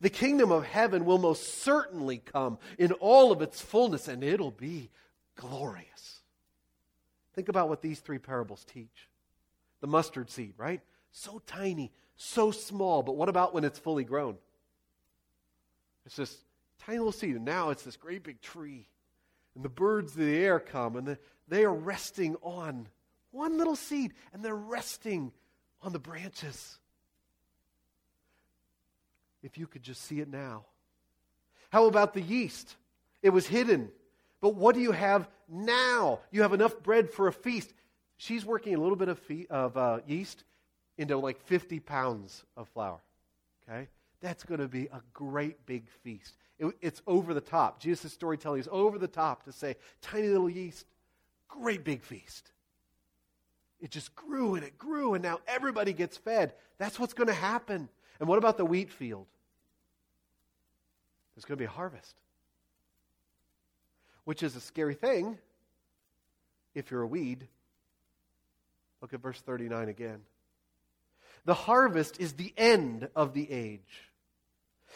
The 0.00 0.10
kingdom 0.10 0.52
of 0.52 0.64
heaven 0.64 1.04
will 1.04 1.18
most 1.18 1.62
certainly 1.62 2.18
come 2.18 2.58
in 2.78 2.92
all 2.92 3.32
of 3.32 3.42
its 3.42 3.60
fullness, 3.60 4.08
and 4.08 4.22
it'll 4.22 4.50
be 4.50 4.90
glorious. 5.36 6.20
Think 7.34 7.48
about 7.48 7.68
what 7.68 7.82
these 7.82 8.00
three 8.00 8.18
parables 8.18 8.64
teach 8.64 9.08
the 9.80 9.86
mustard 9.86 10.30
seed, 10.30 10.54
right? 10.56 10.80
So 11.12 11.40
tiny, 11.46 11.92
so 12.16 12.50
small, 12.50 13.02
but 13.02 13.16
what 13.16 13.28
about 13.28 13.54
when 13.54 13.64
it's 13.64 13.78
fully 13.78 14.04
grown? 14.04 14.36
It's 16.06 16.16
this 16.16 16.36
tiny 16.78 16.98
little 16.98 17.12
seed, 17.12 17.36
and 17.36 17.44
now 17.44 17.70
it's 17.70 17.82
this 17.82 17.96
great 17.96 18.22
big 18.22 18.40
tree. 18.40 18.88
And 19.54 19.64
the 19.64 19.68
birds 19.68 20.12
of 20.12 20.18
the 20.18 20.36
air 20.36 20.60
come, 20.60 20.96
and 20.96 21.06
the, 21.06 21.18
they 21.48 21.64
are 21.64 21.74
resting 21.74 22.36
on 22.42 22.88
one 23.30 23.58
little 23.58 23.76
seed, 23.76 24.14
and 24.32 24.42
they're 24.42 24.54
resting 24.54 25.32
on 25.82 25.92
the 25.92 25.98
branches. 25.98 26.78
If 29.42 29.58
you 29.58 29.66
could 29.66 29.82
just 29.82 30.02
see 30.02 30.20
it 30.20 30.28
now. 30.28 30.64
How 31.70 31.86
about 31.86 32.14
the 32.14 32.20
yeast? 32.20 32.76
It 33.22 33.30
was 33.30 33.46
hidden. 33.46 33.90
But 34.40 34.54
what 34.54 34.74
do 34.74 34.80
you 34.80 34.92
have 34.92 35.28
now? 35.48 36.20
You 36.30 36.42
have 36.42 36.52
enough 36.52 36.82
bread 36.82 37.10
for 37.10 37.28
a 37.28 37.32
feast. 37.32 37.72
She's 38.16 38.44
working 38.44 38.74
a 38.74 38.80
little 38.80 38.96
bit 38.96 39.08
of, 39.08 39.20
of 39.50 39.76
uh, 39.76 39.98
yeast 40.06 40.44
into 40.98 41.16
like 41.16 41.40
50 41.42 41.80
pounds 41.80 42.44
of 42.56 42.68
flour. 42.68 43.00
Okay? 43.68 43.88
That's 44.20 44.44
going 44.44 44.60
to 44.60 44.68
be 44.68 44.86
a 44.86 45.02
great 45.12 45.66
big 45.66 45.88
feast. 46.02 46.36
It, 46.58 46.74
it's 46.80 47.02
over 47.06 47.34
the 47.34 47.40
top. 47.40 47.80
Jesus' 47.80 48.12
storytelling 48.12 48.60
is 48.60 48.68
over 48.70 48.98
the 48.98 49.08
top 49.08 49.44
to 49.44 49.52
say, 49.52 49.76
tiny 50.00 50.28
little 50.28 50.48
yeast, 50.48 50.86
great 51.48 51.84
big 51.84 52.02
feast. 52.02 52.52
It 53.80 53.90
just 53.90 54.14
grew 54.14 54.54
and 54.54 54.64
it 54.64 54.78
grew, 54.78 55.14
and 55.14 55.22
now 55.22 55.40
everybody 55.46 55.92
gets 55.92 56.16
fed. 56.16 56.54
That's 56.78 56.98
what's 56.98 57.12
going 57.12 57.28
to 57.28 57.34
happen. 57.34 57.90
And 58.20 58.28
what 58.28 58.38
about 58.38 58.56
the 58.56 58.64
wheat 58.64 58.90
field? 58.90 59.26
There's 61.34 61.44
going 61.44 61.58
to 61.58 61.62
be 61.62 61.66
a 61.66 61.68
harvest, 61.68 62.16
which 64.24 64.42
is 64.42 64.56
a 64.56 64.60
scary 64.60 64.94
thing 64.94 65.38
if 66.74 66.90
you're 66.90 67.02
a 67.02 67.06
weed. 67.06 67.46
Look 69.02 69.12
at 69.12 69.20
verse 69.20 69.40
39 69.40 69.88
again. 69.88 70.20
The 71.44 71.54
harvest 71.54 72.18
is 72.18 72.32
the 72.32 72.52
end 72.56 73.08
of 73.14 73.34
the 73.34 73.50
age. 73.50 74.10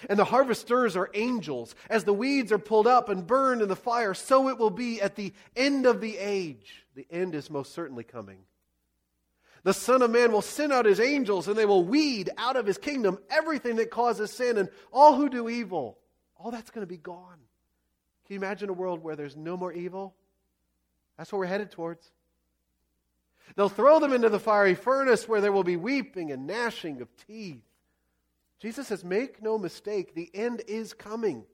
And 0.09 0.19
the 0.19 0.25
harvesters 0.25 0.97
are 0.97 1.11
angels. 1.15 1.75
As 1.89 2.05
the 2.05 2.15
weeds 2.15 2.53
are 2.53 2.59
pulled 2.59 2.87
up 2.87 3.09
and 3.09 3.27
burned 3.27 3.61
in 3.61 3.69
the 3.69 3.77
fire, 3.77 4.15
so 4.15 4.49
it 4.49 4.59
will 4.59 4.71
be 4.71 5.01
at 5.01 5.15
the 5.15 5.33
end 5.55 5.85
of 5.85 6.01
the 6.01 6.17
age. 6.17 6.87
The 6.95 7.07
end 7.11 7.35
is 7.35 7.51
most 7.51 7.73
certainly 7.73 8.05
coming. 8.05 8.39
The 9.62 9.75
Son 9.75 10.03
of 10.03 10.11
Man 10.11 10.33
will 10.33 10.42
send 10.42 10.73
out 10.73 10.87
his 10.87 11.01
angels, 11.01 11.46
and 11.46 11.57
they 11.57 11.66
will 11.66 11.85
weed 11.85 12.31
out 12.38 12.57
of 12.57 12.66
his 12.66 12.79
kingdom 12.79 13.18
everything 13.29 13.77
that 13.77 13.90
causes 13.90 14.31
sin 14.31 14.57
and 14.57 14.70
all 14.92 15.16
who 15.16 15.29
do 15.29 15.49
evil. 15.49 15.99
All 16.37 16.51
that's 16.51 16.70
going 16.70 16.87
to 16.87 16.90
be 16.90 16.96
gone. 16.96 17.38
Can 18.27 18.35
you 18.35 18.37
imagine 18.37 18.70
a 18.70 18.73
world 18.73 19.03
where 19.03 19.16
there's 19.16 19.37
no 19.37 19.57
more 19.57 19.73
evil? 19.73 20.14
That's 21.18 21.31
what 21.31 21.40
we're 21.40 21.46
headed 21.46 21.70
towards. 21.70 22.11
They'll 23.57 23.68
throw 23.68 23.99
them 23.99 24.12
into 24.12 24.29
the 24.29 24.38
fiery 24.38 24.75
furnace 24.75 25.29
where 25.29 25.40
there 25.40 25.53
will 25.53 25.64
be 25.64 25.77
weeping 25.77 26.31
and 26.33 26.46
gnashing 26.46 27.03
of 27.03 27.09
teeth. 27.27 27.62
Jesus 28.61 28.87
says, 28.87 29.05
Make 29.05 29.42
no 29.42 29.59
mistake, 29.59 30.14
the 30.14 30.31
end 30.33 30.62
is 30.68 30.94
coming. 30.94 31.44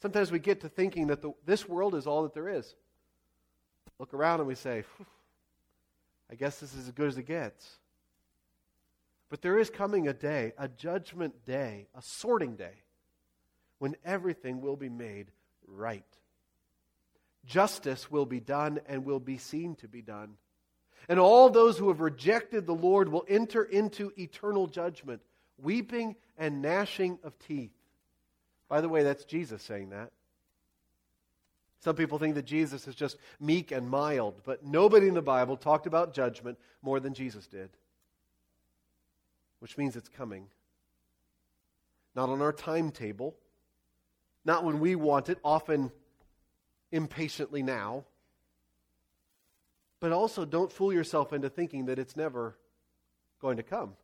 Sometimes 0.00 0.30
we 0.30 0.38
get 0.38 0.60
to 0.60 0.68
thinking 0.68 1.08
that 1.08 1.22
the, 1.22 1.32
this 1.44 1.68
world 1.68 1.94
is 1.94 2.06
all 2.06 2.22
that 2.22 2.34
there 2.34 2.48
is. 2.48 2.74
Look 3.98 4.14
around 4.14 4.40
and 4.40 4.46
we 4.46 4.54
say, 4.54 4.84
I 6.30 6.34
guess 6.34 6.58
this 6.58 6.74
is 6.74 6.86
as 6.86 6.92
good 6.92 7.08
as 7.08 7.18
it 7.18 7.26
gets. 7.26 7.78
But 9.28 9.42
there 9.42 9.58
is 9.58 9.70
coming 9.70 10.08
a 10.08 10.12
day, 10.12 10.52
a 10.56 10.68
judgment 10.68 11.44
day, 11.44 11.88
a 11.94 12.02
sorting 12.02 12.56
day, 12.56 12.82
when 13.78 13.96
everything 14.04 14.60
will 14.60 14.76
be 14.76 14.88
made 14.88 15.30
right. 15.66 16.04
Justice 17.44 18.10
will 18.10 18.26
be 18.26 18.40
done 18.40 18.80
and 18.86 19.04
will 19.04 19.20
be 19.20 19.38
seen 19.38 19.76
to 19.76 19.88
be 19.88 20.02
done. 20.02 20.36
And 21.08 21.20
all 21.20 21.50
those 21.50 21.78
who 21.78 21.88
have 21.88 22.00
rejected 22.00 22.66
the 22.66 22.74
Lord 22.74 23.08
will 23.08 23.24
enter 23.28 23.62
into 23.62 24.12
eternal 24.16 24.66
judgment, 24.66 25.22
weeping 25.58 26.16
and 26.36 26.62
gnashing 26.62 27.18
of 27.22 27.38
teeth. 27.38 27.70
By 28.68 28.80
the 28.80 28.88
way, 28.88 29.04
that's 29.04 29.24
Jesus 29.24 29.62
saying 29.62 29.90
that. 29.90 30.10
Some 31.80 31.96
people 31.96 32.18
think 32.18 32.34
that 32.34 32.46
Jesus 32.46 32.88
is 32.88 32.94
just 32.94 33.16
meek 33.38 33.70
and 33.70 33.88
mild, 33.88 34.40
but 34.44 34.64
nobody 34.64 35.08
in 35.08 35.14
the 35.14 35.22
Bible 35.22 35.56
talked 35.56 35.86
about 35.86 36.14
judgment 36.14 36.58
more 36.82 37.00
than 37.00 37.14
Jesus 37.14 37.46
did, 37.46 37.70
which 39.60 39.78
means 39.78 39.94
it's 39.94 40.08
coming. 40.08 40.46
Not 42.14 42.28
on 42.28 42.40
our 42.40 42.52
timetable, 42.52 43.36
not 44.44 44.64
when 44.64 44.80
we 44.80 44.94
want 44.94 45.28
it, 45.28 45.38
often 45.44 45.92
impatiently 46.90 47.62
now. 47.62 48.04
But 50.00 50.12
also, 50.12 50.44
don't 50.44 50.72
fool 50.72 50.92
yourself 50.92 51.32
into 51.32 51.48
thinking 51.48 51.86
that 51.86 51.98
it's 51.98 52.16
never 52.16 52.56
going 53.40 53.56
to 53.58 53.62
come. 53.62 53.94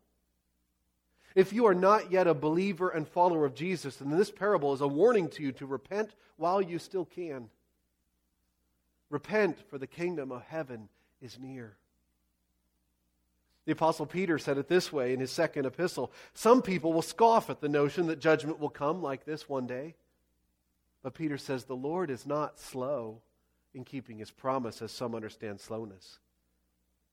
If 1.35 1.52
you 1.52 1.66
are 1.66 1.74
not 1.74 2.11
yet 2.11 2.26
a 2.26 2.35
believer 2.35 2.90
and 2.90 3.08
follower 3.08 3.44
of 3.46 3.54
Jesus, 3.54 3.96
then 3.96 4.11
this 4.11 4.30
parable 4.30 4.74
is 4.74 4.80
a 4.80 4.87
warning 4.87 5.28
to 5.30 5.42
you 5.42 5.52
to 5.52 5.66
repent 5.66 6.11
while 6.37 6.61
you 6.61 6.78
still 6.78 7.04
can. 7.04 7.48
Repent, 9.12 9.59
for 9.68 9.77
the 9.77 9.87
kingdom 9.87 10.33
of 10.33 10.42
heaven 10.44 10.88
is 11.20 11.38
near. 11.38 11.77
The 13.66 13.72
Apostle 13.72 14.07
Peter 14.07 14.38
said 14.38 14.57
it 14.57 14.68
this 14.68 14.90
way 14.90 15.12
in 15.12 15.20
his 15.20 15.31
second 15.31 15.66
epistle 15.66 16.11
Some 16.33 16.62
people 16.62 16.94
will 16.94 17.03
scoff 17.03 17.51
at 17.51 17.61
the 17.61 17.68
notion 17.68 18.07
that 18.07 18.20
judgment 18.20 18.59
will 18.59 18.70
come 18.70 19.03
like 19.03 19.27
this 19.27 19.46
one 19.51 19.66
day. 19.66 19.96
But 21.03 21.12
Peter 21.12 21.37
says 21.37 21.64
the 21.64 21.77
Lord 21.77 22.09
is 22.09 22.25
not 22.25 22.59
slow 22.59 23.20
in 23.75 23.85
keeping 23.85 24.16
his 24.16 24.31
promise, 24.31 24.81
as 24.81 24.92
some 24.92 25.14
understand 25.14 25.61
slowness. 25.61 26.18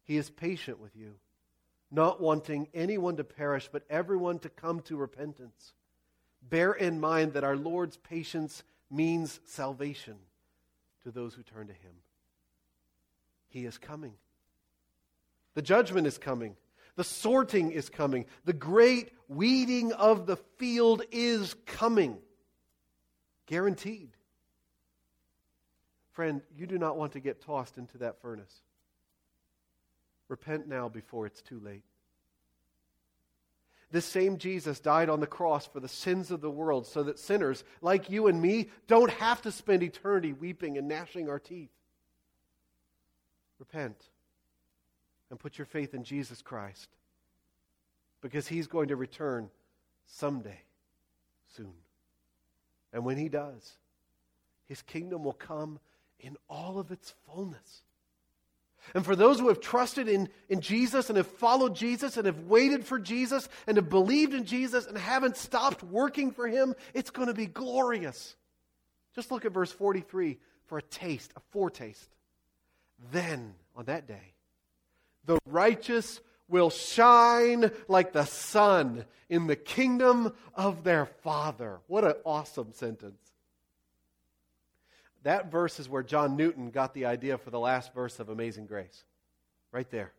He 0.05 0.15
is 0.15 0.29
patient 0.29 0.79
with 0.79 0.95
you, 0.95 1.15
not 1.91 2.21
wanting 2.21 2.69
anyone 2.73 3.17
to 3.17 3.25
perish, 3.25 3.67
but 3.69 3.83
everyone 3.89 4.39
to 4.39 4.49
come 4.49 4.79
to 4.83 4.95
repentance. 4.95 5.73
Bear 6.41 6.71
in 6.71 7.01
mind 7.01 7.33
that 7.33 7.43
our 7.43 7.57
Lord's 7.57 7.97
patience 7.97 8.63
means 8.89 9.41
salvation 9.43 10.15
to 11.03 11.11
those 11.11 11.33
who 11.33 11.43
turn 11.43 11.67
to 11.67 11.73
him. 11.73 11.93
He 13.49 13.65
is 13.65 13.77
coming. 13.77 14.13
The 15.55 15.61
judgment 15.61 16.07
is 16.07 16.17
coming. 16.17 16.55
The 16.95 17.03
sorting 17.03 17.71
is 17.71 17.89
coming. 17.89 18.25
The 18.45 18.53
great 18.53 19.11
weeding 19.27 19.93
of 19.93 20.25
the 20.25 20.37
field 20.57 21.03
is 21.11 21.55
coming. 21.65 22.17
Guaranteed. 23.45 24.11
Friend, 26.11 26.41
you 26.55 26.67
do 26.67 26.77
not 26.77 26.97
want 26.97 27.13
to 27.13 27.19
get 27.19 27.41
tossed 27.41 27.77
into 27.77 27.97
that 27.99 28.21
furnace. 28.21 28.53
Repent 30.27 30.67
now 30.67 30.89
before 30.89 31.25
it's 31.25 31.41
too 31.41 31.59
late. 31.59 31.83
This 33.91 34.05
same 34.05 34.37
Jesus 34.37 34.79
died 34.79 35.09
on 35.09 35.19
the 35.19 35.27
cross 35.27 35.65
for 35.65 35.79
the 35.79 35.87
sins 35.87 36.29
of 36.29 36.41
the 36.41 36.49
world 36.49 36.85
so 36.85 37.03
that 37.03 37.17
sinners 37.17 37.63
like 37.81 38.09
you 38.09 38.27
and 38.27 38.39
me 38.39 38.69
don't 38.87 39.09
have 39.09 39.41
to 39.41 39.51
spend 39.51 39.81
eternity 39.81 40.31
weeping 40.31 40.77
and 40.77 40.87
gnashing 40.87 41.27
our 41.27 41.39
teeth. 41.39 41.71
Repent 43.57 43.97
and 45.29 45.39
put 45.39 45.57
your 45.57 45.65
faith 45.65 45.93
in 45.93 46.03
Jesus 46.03 46.41
Christ 46.41 46.89
because 48.21 48.47
he's 48.47 48.67
going 48.67 48.89
to 48.89 48.95
return 48.95 49.49
someday 50.05 50.61
soon. 51.55 51.73
And 52.93 53.03
when 53.05 53.17
he 53.17 53.29
does, 53.29 53.77
his 54.67 54.81
kingdom 54.83 55.23
will 55.23 55.33
come 55.33 55.79
in 56.19 56.37
all 56.47 56.79
of 56.79 56.91
its 56.91 57.13
fullness. 57.25 57.81
And 58.93 59.05
for 59.05 59.15
those 59.15 59.39
who 59.39 59.49
have 59.49 59.59
trusted 59.59 60.07
in, 60.07 60.29
in 60.47 60.61
Jesus 60.61 61.09
and 61.09 61.17
have 61.17 61.27
followed 61.27 61.75
Jesus 61.75 62.17
and 62.17 62.25
have 62.25 62.41
waited 62.41 62.85
for 62.85 62.99
Jesus 62.99 63.47
and 63.67 63.77
have 63.77 63.89
believed 63.89 64.33
in 64.33 64.45
Jesus 64.45 64.85
and 64.87 64.97
haven't 64.97 65.37
stopped 65.37 65.83
working 65.83 66.31
for 66.31 66.47
him, 66.47 66.73
it's 66.93 67.11
going 67.11 67.27
to 67.27 67.33
be 67.33 67.45
glorious. 67.45 68.35
Just 69.15 69.31
look 69.31 69.45
at 69.45 69.51
verse 69.51 69.71
43 69.71 70.37
for 70.67 70.77
a 70.77 70.83
taste, 70.83 71.31
a 71.35 71.39
foretaste. 71.51 72.09
Then, 73.11 73.53
on 73.75 73.85
that 73.85 74.07
day, 74.07 74.33
the 75.25 75.39
righteous 75.45 76.19
will 76.47 76.69
shine 76.69 77.71
like 77.87 78.11
the 78.11 78.25
sun 78.25 79.05
in 79.29 79.47
the 79.47 79.55
kingdom 79.55 80.33
of 80.55 80.83
their 80.83 81.05
Father. 81.05 81.79
What 81.87 82.03
an 82.03 82.15
awesome 82.25 82.73
sentence. 82.73 83.28
That 85.23 85.51
verse 85.51 85.79
is 85.79 85.89
where 85.89 86.03
John 86.03 86.35
Newton 86.35 86.71
got 86.71 86.93
the 86.93 87.05
idea 87.05 87.37
for 87.37 87.49
the 87.49 87.59
last 87.59 87.93
verse 87.93 88.19
of 88.19 88.29
Amazing 88.29 88.67
Grace. 88.67 89.03
Right 89.71 89.89
there. 89.91 90.13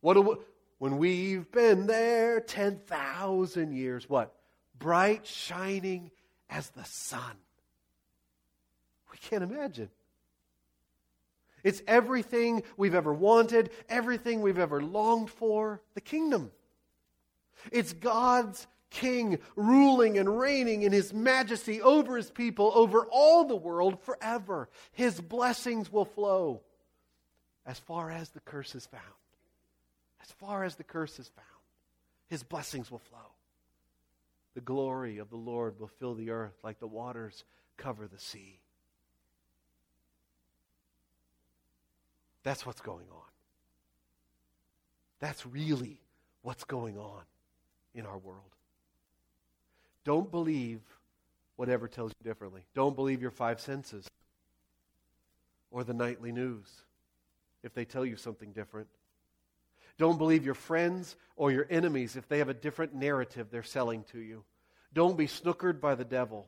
What 0.00 0.22
we, 0.24 0.36
when 0.78 0.98
we've 0.98 1.50
been 1.50 1.86
there 1.86 2.40
10,000 2.40 3.72
years, 3.72 4.08
what? 4.08 4.34
Bright, 4.78 5.26
shining 5.26 6.10
as 6.50 6.68
the 6.70 6.84
sun. 6.84 7.36
We 9.10 9.18
can't 9.18 9.42
imagine. 9.42 9.88
It's 11.64 11.82
everything 11.88 12.62
we've 12.76 12.94
ever 12.94 13.12
wanted, 13.12 13.70
everything 13.88 14.40
we've 14.40 14.58
ever 14.58 14.80
longed 14.82 15.30
for 15.30 15.80
the 15.94 16.00
kingdom. 16.00 16.52
It's 17.72 17.92
God's 17.92 18.66
king 18.90 19.38
ruling 19.56 20.18
and 20.18 20.38
reigning 20.38 20.82
in 20.82 20.92
his 20.92 21.12
majesty 21.12 21.82
over 21.82 22.16
his 22.16 22.30
people, 22.30 22.72
over 22.74 23.06
all 23.10 23.44
the 23.44 23.56
world 23.56 24.00
forever. 24.02 24.68
His 24.92 25.20
blessings 25.20 25.92
will 25.92 26.04
flow 26.04 26.62
as 27.66 27.78
far 27.78 28.10
as 28.10 28.30
the 28.30 28.40
curse 28.40 28.74
is 28.74 28.86
found. 28.86 29.02
As 30.22 30.30
far 30.32 30.64
as 30.64 30.76
the 30.76 30.84
curse 30.84 31.18
is 31.18 31.28
found, 31.28 31.46
his 32.28 32.42
blessings 32.42 32.90
will 32.90 32.98
flow. 32.98 33.32
the 34.56 34.62
glory 34.62 35.18
of 35.18 35.28
the 35.28 35.36
Lord 35.36 35.78
will 35.78 35.86
fill 35.86 36.14
the 36.14 36.30
earth 36.30 36.54
like 36.64 36.80
the 36.80 36.86
waters 36.86 37.44
cover 37.76 38.08
the 38.08 38.18
sea. 38.18 38.58
That's 42.42 42.64
what's 42.64 42.80
going 42.80 43.04
on. 43.12 43.30
That's 45.20 45.44
really 45.44 46.00
what's 46.40 46.64
going 46.64 46.96
on 46.96 47.20
in 47.94 48.06
our 48.06 48.16
world. 48.16 48.55
Don't 50.06 50.30
believe 50.30 50.80
whatever 51.56 51.88
tells 51.88 52.12
you 52.12 52.30
differently. 52.30 52.62
Don't 52.74 52.94
believe 52.94 53.20
your 53.20 53.32
five 53.32 53.60
senses 53.60 54.08
or 55.72 55.82
the 55.82 55.92
nightly 55.92 56.30
news 56.30 56.68
if 57.64 57.74
they 57.74 57.84
tell 57.84 58.06
you 58.06 58.14
something 58.14 58.52
different. 58.52 58.86
Don't 59.98 60.16
believe 60.16 60.44
your 60.44 60.54
friends 60.54 61.16
or 61.34 61.50
your 61.50 61.66
enemies 61.68 62.14
if 62.14 62.28
they 62.28 62.38
have 62.38 62.48
a 62.48 62.54
different 62.54 62.94
narrative 62.94 63.48
they're 63.50 63.64
selling 63.64 64.04
to 64.12 64.20
you. 64.20 64.44
Don't 64.94 65.18
be 65.18 65.26
snookered 65.26 65.80
by 65.80 65.96
the 65.96 66.04
devil 66.04 66.46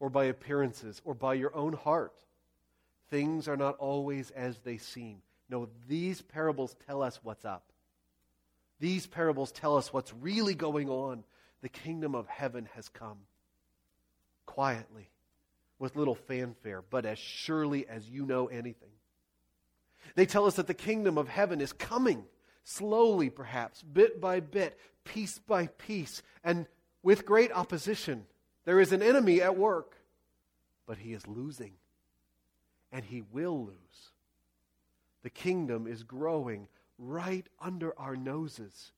or 0.00 0.08
by 0.08 0.24
appearances 0.24 1.02
or 1.04 1.14
by 1.14 1.34
your 1.34 1.54
own 1.54 1.74
heart. 1.74 2.14
Things 3.10 3.48
are 3.48 3.56
not 3.58 3.76
always 3.76 4.30
as 4.30 4.58
they 4.60 4.78
seem. 4.78 5.18
No, 5.50 5.68
these 5.88 6.22
parables 6.22 6.74
tell 6.86 7.02
us 7.02 7.20
what's 7.22 7.44
up. 7.44 7.64
These 8.80 9.06
parables 9.06 9.52
tell 9.52 9.76
us 9.76 9.92
what's 9.92 10.14
really 10.14 10.54
going 10.54 10.88
on. 10.88 11.24
The 11.62 11.68
kingdom 11.68 12.14
of 12.14 12.28
heaven 12.28 12.68
has 12.74 12.88
come 12.88 13.18
quietly, 14.46 15.08
with 15.78 15.96
little 15.96 16.14
fanfare, 16.14 16.82
but 16.82 17.06
as 17.06 17.18
surely 17.18 17.88
as 17.88 18.08
you 18.08 18.26
know 18.26 18.48
anything. 18.48 18.90
They 20.14 20.26
tell 20.26 20.46
us 20.46 20.56
that 20.56 20.66
the 20.66 20.74
kingdom 20.74 21.16
of 21.16 21.28
heaven 21.28 21.60
is 21.60 21.72
coming, 21.72 22.24
slowly 22.64 23.30
perhaps, 23.30 23.82
bit 23.82 24.20
by 24.20 24.40
bit, 24.40 24.78
piece 25.04 25.38
by 25.38 25.68
piece, 25.68 26.22
and 26.44 26.66
with 27.02 27.24
great 27.24 27.52
opposition. 27.52 28.26
There 28.64 28.80
is 28.80 28.92
an 28.92 29.02
enemy 29.02 29.40
at 29.40 29.56
work, 29.56 29.96
but 30.86 30.98
he 30.98 31.12
is 31.12 31.26
losing, 31.26 31.72
and 32.90 33.04
he 33.04 33.22
will 33.32 33.64
lose. 33.64 34.10
The 35.22 35.30
kingdom 35.30 35.86
is 35.86 36.02
growing 36.02 36.68
right 36.98 37.46
under 37.60 37.98
our 37.98 38.16
noses, 38.16 38.92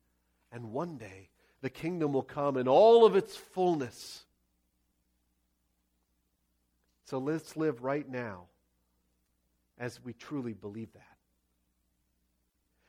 and 0.50 0.72
one 0.72 0.96
day 0.96 1.29
the 1.64 1.70
kingdom 1.70 2.12
will 2.12 2.22
come 2.22 2.59
in 2.59 2.68
all 2.68 3.07
of 3.07 3.16
its 3.16 3.35
fullness. 3.35 4.27
So 7.07 7.16
let's 7.16 7.57
live 7.57 7.83
right 7.83 8.07
now 8.07 8.48
as 9.79 9.98
we 10.05 10.12
truly 10.12 10.53
believe 10.53 10.92
that. 10.92 11.16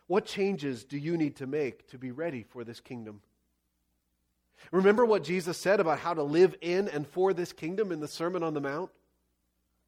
What 0.08 0.26
changes 0.26 0.84
do 0.84 0.98
you 0.98 1.16
need 1.16 1.38
to 1.38 1.48
make 1.48 1.88
to 1.92 1.98
be 1.98 2.12
ready 2.12 2.44
for 2.44 2.66
this 2.66 2.82
kingdom? 2.82 3.22
Remember 4.74 5.06
what 5.06 5.24
Jesus 5.24 5.58
said 5.58 5.80
about 5.80 6.00
how 6.00 6.14
to 6.14 6.24
live 6.24 6.54
in 6.60 6.90
and 6.90 7.08
for 7.08 7.32
this 7.32 7.54
kingdom 7.54 7.94
in 7.94 8.02
the 8.02 8.10
Sermon 8.10 8.44
on 8.44 8.54
the 8.54 8.60
Mount? 8.60 8.92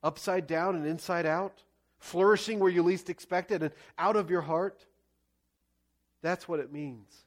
Upside 0.01 0.47
down 0.47 0.77
and 0.77 0.85
inside 0.85 1.25
out, 1.25 1.61
flourishing 1.99 2.59
where 2.59 2.71
you 2.71 2.83
least 2.83 3.09
expect 3.09 3.51
it, 3.51 3.61
and 3.61 3.73
out 3.97 4.15
of 4.15 4.29
your 4.29 4.43
heart. 4.43 4.85
That's 6.21 6.47
what 6.47 6.61
it 6.61 6.71
means 6.71 7.26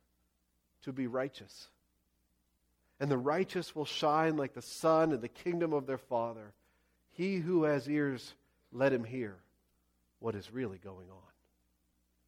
to 0.82 0.92
be 0.92 1.06
righteous. 1.06 1.68
And 2.98 3.10
the 3.10 3.18
righteous 3.18 3.74
will 3.74 3.86
shine 3.86 4.36
like 4.36 4.54
the 4.54 4.62
sun 4.62 5.12
in 5.12 5.20
the 5.20 5.28
kingdom 5.28 5.72
of 5.72 5.86
their 5.86 5.98
Father. 5.98 6.52
He 7.12 7.36
who 7.36 7.64
has 7.64 7.88
ears, 7.88 8.34
let 8.72 8.92
him 8.92 9.04
hear 9.04 9.36
what 10.18 10.34
is 10.34 10.52
really 10.52 10.78
going 10.78 11.08
on. 11.10 11.29